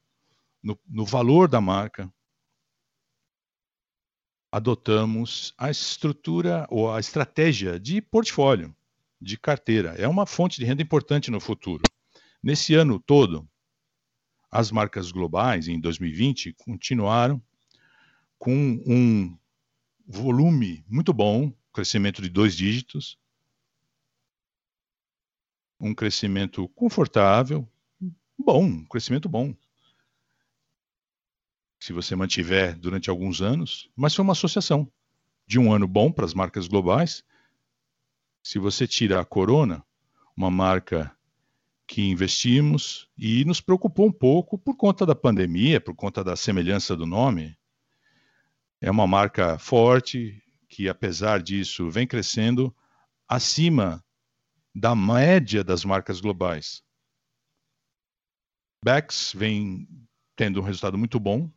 [0.62, 2.10] no, no valor da marca.
[4.50, 8.74] Adotamos a estrutura ou a estratégia de portfólio,
[9.20, 9.90] de carteira.
[9.98, 11.82] É uma fonte de renda importante no futuro.
[12.42, 13.46] Nesse ano todo,
[14.52, 17.42] as marcas globais em 2020 continuaram
[18.38, 18.52] com
[18.86, 19.34] um
[20.06, 23.18] volume muito bom, crescimento de dois dígitos,
[25.80, 27.66] um crescimento confortável,
[28.38, 29.56] bom, um crescimento bom.
[31.80, 34.90] Se você mantiver durante alguns anos, mas foi uma associação
[35.46, 37.24] de um ano bom para as marcas globais.
[38.42, 39.82] Se você tira a Corona,
[40.36, 41.16] uma marca
[41.92, 46.96] que investimos e nos preocupou um pouco por conta da pandemia, por conta da semelhança
[46.96, 47.54] do nome.
[48.80, 52.74] É uma marca forte que, apesar disso, vem crescendo
[53.28, 54.02] acima
[54.74, 56.82] da média das marcas globais.
[58.82, 59.86] Bex vem
[60.34, 61.52] tendo um resultado muito bom,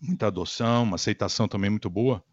[0.00, 2.24] muita adoção, uma aceitação também muito boa.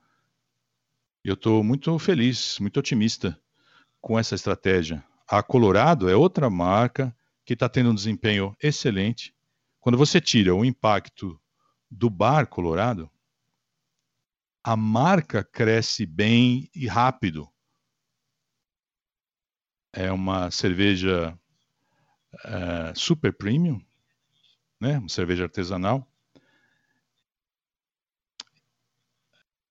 [1.25, 3.37] Eu estou muito feliz, muito otimista
[3.99, 5.05] com essa estratégia.
[5.31, 7.15] A Colorado é outra marca
[7.45, 9.33] que está tendo um desempenho excelente.
[9.79, 11.39] Quando você tira o impacto
[11.89, 13.09] do bar Colorado,
[14.61, 17.49] a marca cresce bem e rápido.
[19.93, 21.39] É uma cerveja
[22.33, 23.81] uh, super premium,
[24.81, 24.97] né?
[24.97, 26.05] Uma cerveja artesanal.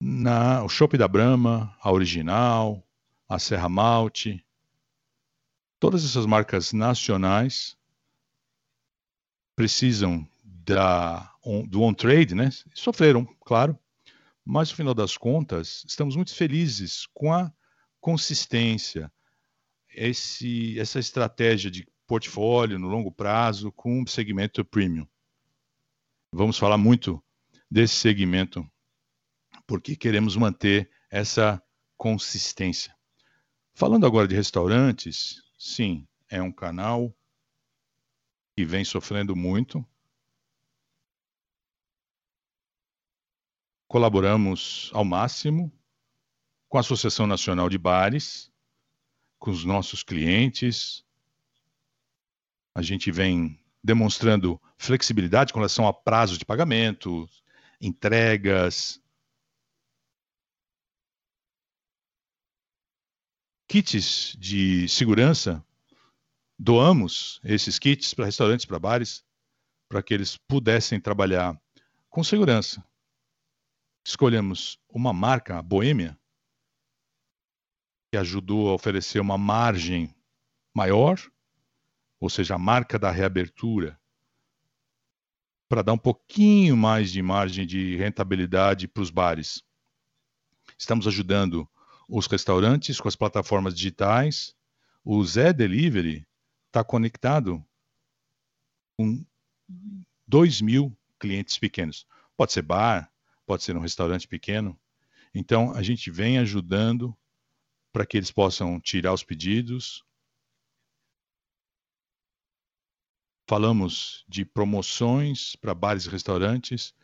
[0.00, 2.82] Na, o Chopp da Brahma, a original,
[3.28, 4.42] a Serra Malte,
[5.80, 7.74] Todas essas marcas nacionais
[9.56, 12.50] precisam da, on, do on-trade, né?
[12.74, 13.78] Sofreram, claro,
[14.44, 17.50] mas no final das contas, estamos muito felizes com a
[17.98, 19.10] consistência,
[19.88, 25.06] esse, essa estratégia de portfólio no longo prazo com o segmento premium.
[26.30, 27.24] Vamos falar muito
[27.70, 28.68] desse segmento,
[29.66, 31.62] porque queremos manter essa
[31.96, 32.94] consistência.
[33.72, 37.14] Falando agora de restaurantes, Sim, é um canal
[38.56, 39.86] que vem sofrendo muito.
[43.86, 45.70] Colaboramos ao máximo
[46.66, 48.50] com a Associação Nacional de Bares,
[49.38, 51.04] com os nossos clientes.
[52.74, 57.28] A gente vem demonstrando flexibilidade com relação a prazos de pagamento,
[57.78, 58.98] entregas.
[63.70, 65.64] Kits de segurança,
[66.58, 69.24] doamos esses kits para restaurantes, para bares,
[69.88, 71.56] para que eles pudessem trabalhar
[72.08, 72.84] com segurança.
[74.04, 76.18] Escolhemos uma marca, a Boêmia,
[78.10, 80.12] que ajudou a oferecer uma margem
[80.74, 81.20] maior,
[82.18, 83.96] ou seja, a marca da reabertura,
[85.68, 89.62] para dar um pouquinho mais de margem de rentabilidade para os bares.
[90.76, 91.70] Estamos ajudando
[92.10, 94.56] os restaurantes com as plataformas digitais.
[95.04, 96.26] O Zé Delivery
[96.66, 97.64] está conectado
[98.96, 99.24] com
[100.26, 102.06] 2 mil clientes pequenos.
[102.36, 103.10] Pode ser bar,
[103.46, 104.78] pode ser um restaurante pequeno.
[105.32, 107.16] Então, a gente vem ajudando
[107.92, 110.04] para que eles possam tirar os pedidos.
[113.48, 116.94] Falamos de promoções para bares e restaurantes.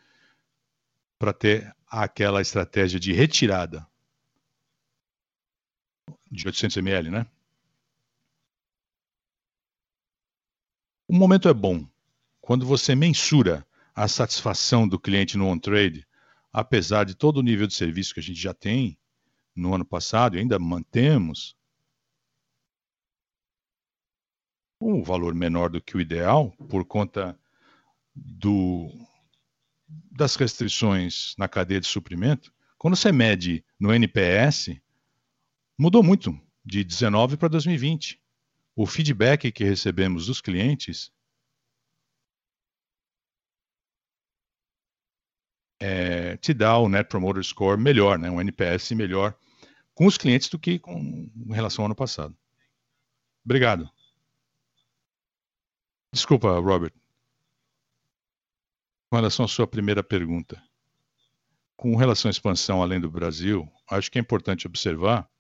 [1.19, 3.87] para ter aquela estratégia de retirada
[6.31, 7.27] de 800 ml, né?
[11.09, 11.89] O momento é bom
[12.41, 16.07] quando você mensura a satisfação do cliente no on-trade,
[16.53, 18.99] apesar de todo o nível de serviço que a gente já tem
[19.55, 21.57] no ano passado e ainda mantemos,
[24.81, 27.39] um valor menor do que o ideal por conta
[28.15, 28.91] do,
[30.11, 34.81] das restrições na cadeia de suprimento, quando você mede no NPS,
[35.79, 38.21] mudou muito de 19 para 2020.
[38.75, 41.11] O feedback que recebemos dos clientes
[45.81, 49.37] é, te dá o Net Promoter Score melhor, né, um NPS melhor
[49.97, 52.37] com os clientes do que com, em relação ao ano passado.
[53.45, 53.91] Obrigado.
[56.13, 56.93] Desculpa, Robert.
[59.09, 60.63] Com relação à sua primeira pergunta,
[61.77, 65.31] com relação à expansão além do Brasil, acho que é importante observar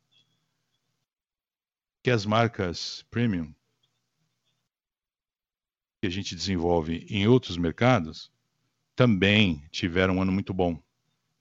[2.06, 3.52] que as marcas premium
[6.00, 8.30] que a gente desenvolve em outros mercados
[8.94, 10.80] também tiveram um ano muito bom,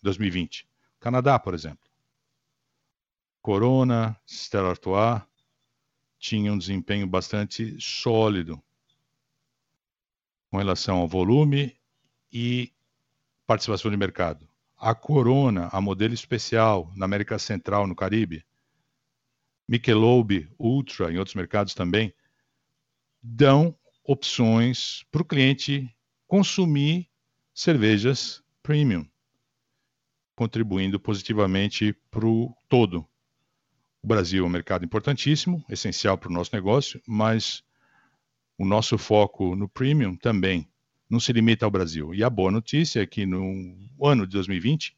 [0.02, 0.68] 2020.
[1.00, 1.88] Canadá, por exemplo.
[3.44, 5.22] Corona, Stella Artois
[6.18, 8.60] tinham um desempenho bastante sólido
[10.50, 11.80] com relação ao volume
[12.34, 12.74] e
[13.46, 14.50] participação de mercado.
[14.76, 18.44] A Corona, a modelo especial na América Central, no Caribe,
[19.68, 22.14] Michelob Ultra em outros mercados também,
[23.22, 25.90] dão opções para o cliente
[26.28, 27.10] consumir
[27.54, 29.08] cervejas premium,
[30.36, 33.08] contribuindo positivamente para o todo.
[34.04, 37.64] O Brasil é um mercado importantíssimo, essencial para o nosso negócio, mas
[38.58, 40.70] o nosso foco no premium também
[41.10, 42.14] não se limita ao Brasil.
[42.14, 44.96] E a boa notícia é que no ano de 2020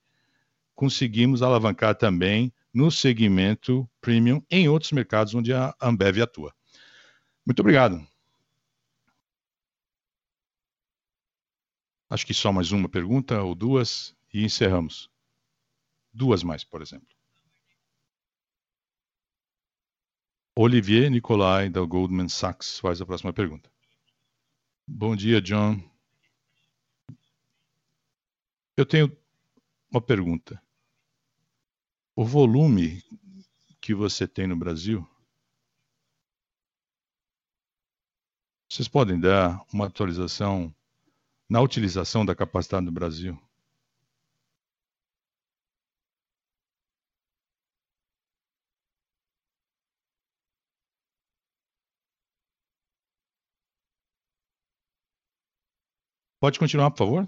[0.76, 6.54] conseguimos alavancar também no segmento premium em outros mercados onde a Ambev atua.
[7.44, 8.08] Muito obrigado.
[12.08, 15.10] Acho que só mais uma pergunta ou duas e encerramos.
[16.14, 17.08] Duas mais, por exemplo.
[20.56, 23.72] Olivier Nicolai, da Goldman Sachs, faz a próxima pergunta.
[24.88, 25.82] Bom dia, John.
[28.78, 29.12] Eu tenho
[29.92, 30.62] uma pergunta.
[32.20, 33.04] O volume
[33.80, 35.08] que você tem no Brasil,
[38.68, 40.74] vocês podem dar uma atualização
[41.48, 43.40] na utilização da capacidade no Brasil?
[56.40, 57.28] Pode continuar, por favor?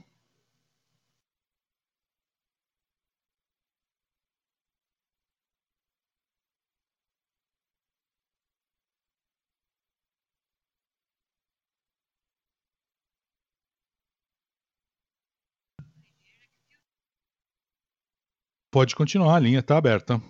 [18.71, 20.21] Pode continuar, a linha está aberta.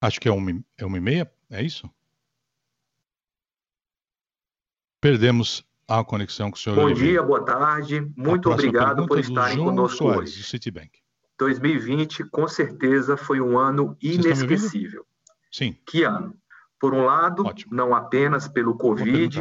[0.00, 1.90] Acho que é uma, é uma e meia, é isso?
[5.02, 6.76] Perdemos a conexão com o senhor.
[6.76, 7.10] Bom Oliveira.
[7.12, 8.00] dia, boa tarde.
[8.16, 10.38] Muito obrigado por estarem conosco Soares, hoje.
[10.38, 10.98] Do Citibank.
[11.38, 15.04] 2020, com certeza, foi um ano inesquecível.
[15.52, 15.76] Sim.
[15.86, 16.34] Que ano?
[16.78, 17.74] Por um lado, Ótimo.
[17.74, 19.40] não apenas pelo Covid,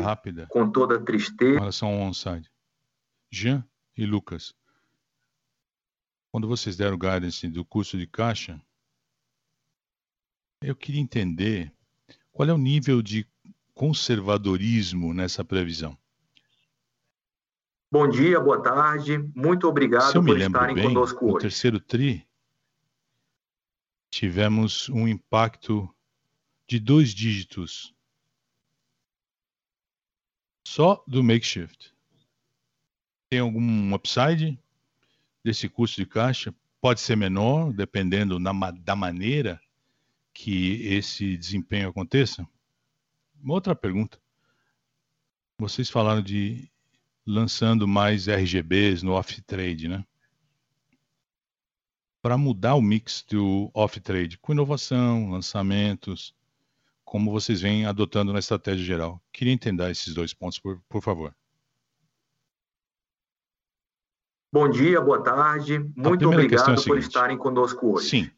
[0.49, 1.59] com toda a tristeza.
[1.59, 2.49] Relação ao onside.
[3.29, 3.65] Jean
[3.97, 4.55] e Lucas,
[6.31, 8.61] quando vocês deram o guidance do curso de caixa,
[10.61, 11.71] eu queria entender
[12.31, 13.27] qual é o nível de
[13.73, 15.97] conservadorismo nessa previsão.
[17.91, 19.17] Bom dia, boa tarde.
[19.35, 21.35] Muito obrigado por estarem bem, conosco no hoje.
[21.35, 22.27] No terceiro TRI,
[24.09, 25.89] tivemos um impacto
[26.67, 27.93] de dois dígitos
[30.65, 31.93] só do makeshift.
[33.29, 34.59] Tem algum upside
[35.43, 36.53] desse custo de caixa?
[36.81, 39.61] Pode ser menor, dependendo na, da maneira
[40.33, 42.47] que esse desempenho aconteça?
[43.41, 44.19] Uma outra pergunta.
[45.57, 46.69] Vocês falaram de
[47.25, 50.05] lançando mais RGBs no off-trade, né?
[52.21, 56.35] Para mudar o mix do off-trade com inovação, lançamentos,
[57.05, 59.21] como vocês vêm adotando na estratégia geral.
[59.31, 61.33] Queria entender esses dois pontos, por, por favor.
[64.51, 65.79] Bom dia, boa tarde.
[65.95, 68.09] Muito obrigado é por estarem conosco hoje.
[68.09, 68.31] Sim.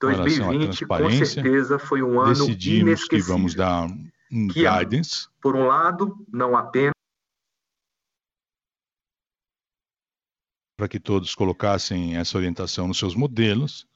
[0.00, 3.24] 2020 com certeza foi um ano decidimos inesquecível.
[3.24, 3.88] que vamos dar
[4.30, 5.26] um que, guidance.
[5.40, 6.92] Por um lado, não apenas
[10.76, 13.88] para que todos colocassem essa orientação nos seus modelos,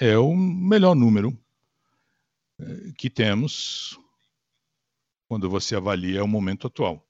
[0.00, 1.38] é o melhor número
[2.96, 3.98] que temos
[5.28, 7.06] quando você avalia o momento atual.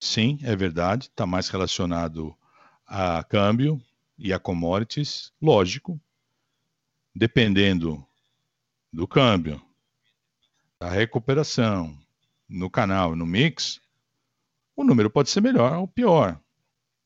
[0.00, 2.36] Sim, é verdade, está mais relacionado
[2.86, 3.80] a câmbio
[4.18, 6.00] e a commodities, lógico,
[7.14, 8.06] dependendo
[8.92, 9.60] do câmbio,
[10.78, 11.98] da recuperação
[12.48, 13.80] no canal, no mix,
[14.76, 16.40] o número pode ser melhor ou pior,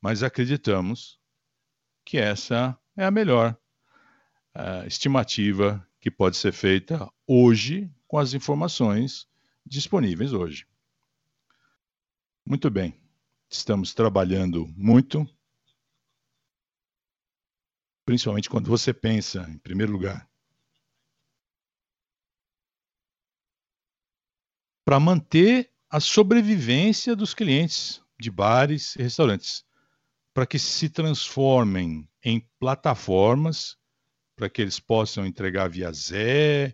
[0.01, 1.20] mas acreditamos
[2.05, 3.57] que essa é a melhor
[4.59, 9.29] uh, estimativa que pode ser feita hoje com as informações
[9.65, 10.67] disponíveis hoje.
[12.45, 12.99] Muito bem,
[13.49, 15.29] estamos trabalhando muito,
[18.05, 20.29] principalmente quando você pensa, em primeiro lugar,
[24.85, 29.65] para manter a sobrevivência dos clientes de bares e restaurantes,
[30.33, 33.78] para que se transformem em plataformas,
[34.39, 36.72] para que eles possam entregar via Zé,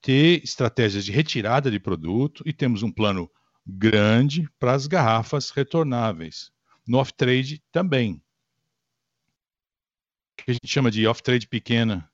[0.00, 3.30] ter estratégias de retirada de produto e temos um plano
[3.66, 6.50] grande para as garrafas retornáveis.
[6.86, 8.22] No off-trade também.
[10.34, 12.10] Que a gente chama de off-trade pequena.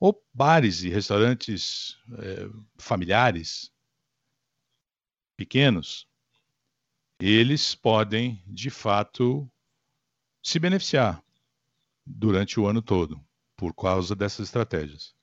[0.00, 2.48] Ou bares e restaurantes é,
[2.78, 3.70] familiares,
[5.36, 6.08] pequenos,
[7.20, 9.50] eles podem, de fato,
[10.42, 11.22] se beneficiar
[12.06, 13.25] durante o ano todo
[13.56, 15.14] por causa dessas estratégias.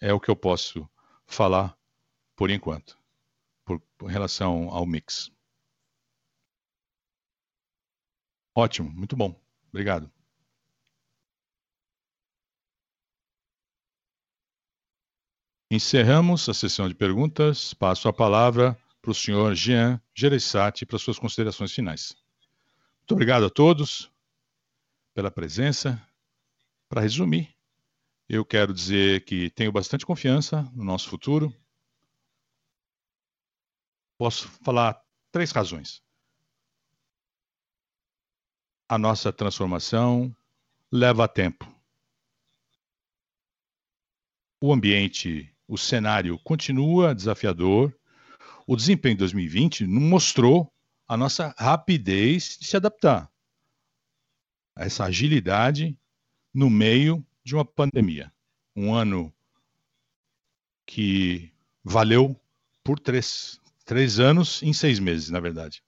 [0.00, 0.88] É o que eu posso
[1.26, 1.76] falar
[2.34, 2.98] por enquanto,
[3.64, 5.30] por, por relação ao mix.
[8.54, 9.38] Ótimo, muito bom.
[9.68, 10.10] Obrigado.
[15.70, 17.74] Encerramos a sessão de perguntas.
[17.74, 22.16] Passo a palavra para o senhor Jean Gereissati para suas considerações finais.
[23.00, 24.10] Muito obrigado a todos
[25.12, 26.02] pela presença.
[26.88, 27.54] Para resumir,
[28.28, 31.54] eu quero dizer que tenho bastante confiança no nosso futuro.
[34.18, 35.00] Posso falar
[35.32, 36.02] três razões.
[38.88, 40.34] A nossa transformação
[40.92, 41.66] leva tempo.
[44.60, 47.98] O ambiente, o cenário continua desafiador
[48.68, 50.70] o desempenho de 2020 mostrou
[51.08, 53.32] a nossa rapidez de se adaptar,
[54.76, 55.98] essa agilidade
[56.52, 58.30] no meio de uma pandemia.
[58.76, 59.32] Um ano
[60.86, 61.50] que
[61.82, 62.38] valeu
[62.84, 65.82] por três, três anos em seis meses, na verdade.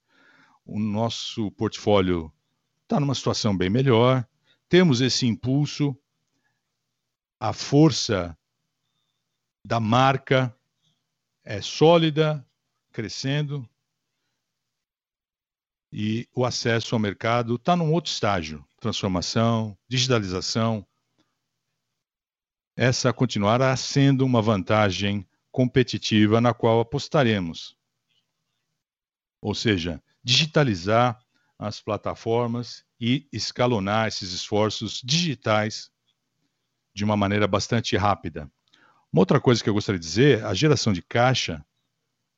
[0.65, 2.33] O nosso portfólio
[2.83, 4.27] está numa situação bem melhor,
[4.67, 5.95] temos esse impulso,
[7.39, 8.35] a força
[9.63, 10.55] da marca
[11.43, 12.43] é sólida,
[12.91, 13.69] crescendo
[15.91, 20.85] e o acesso ao mercado está num outro estágio transformação, digitalização.
[22.75, 27.77] Essa continuará sendo uma vantagem competitiva na qual apostaremos.
[29.41, 31.19] Ou seja, digitalizar
[31.59, 35.91] as plataformas e escalonar esses esforços digitais
[36.93, 38.49] de uma maneira bastante rápida.
[39.11, 41.65] Uma outra coisa que eu gostaria de dizer, a geração de caixa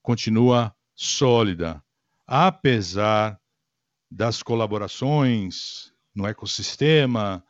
[0.01, 1.83] continua sólida,
[2.25, 3.39] apesar
[4.09, 7.43] das colaborações no ecossistema,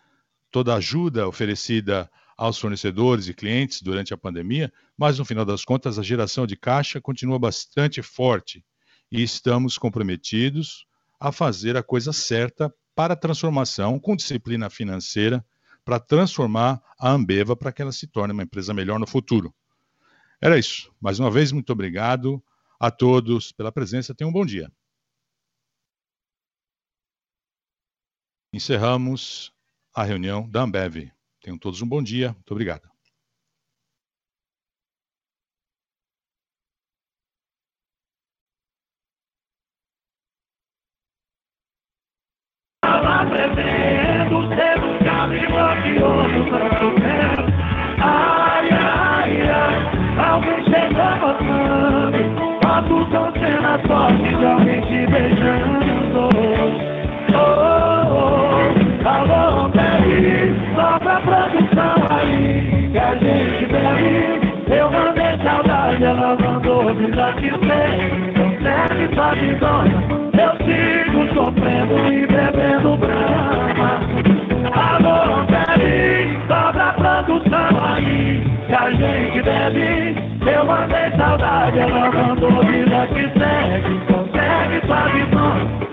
[0.52, 2.10] toda ajuda oferecida
[2.44, 6.58] aos fornecedores e clientes durante a pandemia, mas no final das contas a geração de
[6.58, 8.66] caixa continua bastante forte
[9.10, 10.86] e estamos comprometidos
[11.18, 15.44] a fazer a coisa certa para a transformação com disciplina financeira
[15.86, 19.56] para transformar a Ambeva para que ela se torne uma empresa melhor no futuro.
[20.42, 20.94] Era isso.
[21.00, 22.44] Mais uma vez, muito obrigado
[22.78, 24.14] a todos pela presença.
[24.14, 24.70] Tenham um bom dia.
[28.52, 29.54] Encerramos
[29.96, 31.10] a reunião da Ambev.
[31.44, 32.32] Tenham todos um bom dia.
[32.32, 32.90] Muito obrigado.
[50.16, 56.23] Alguém chega passando Fotos são cenas fortes de alguém te beijando
[62.92, 64.54] que a gente bebe.
[64.76, 69.34] Eu mandei saudade, ela mandou vida que segue, Não serve pra
[70.34, 74.00] eu sigo sofrendo e bebendo brama.
[74.74, 80.16] Alô, bebe, sobra produção aí que a gente bebe.
[80.52, 84.02] Eu mandei saudade, ela mandou vida que segue.
[84.12, 85.93] Não serve pra.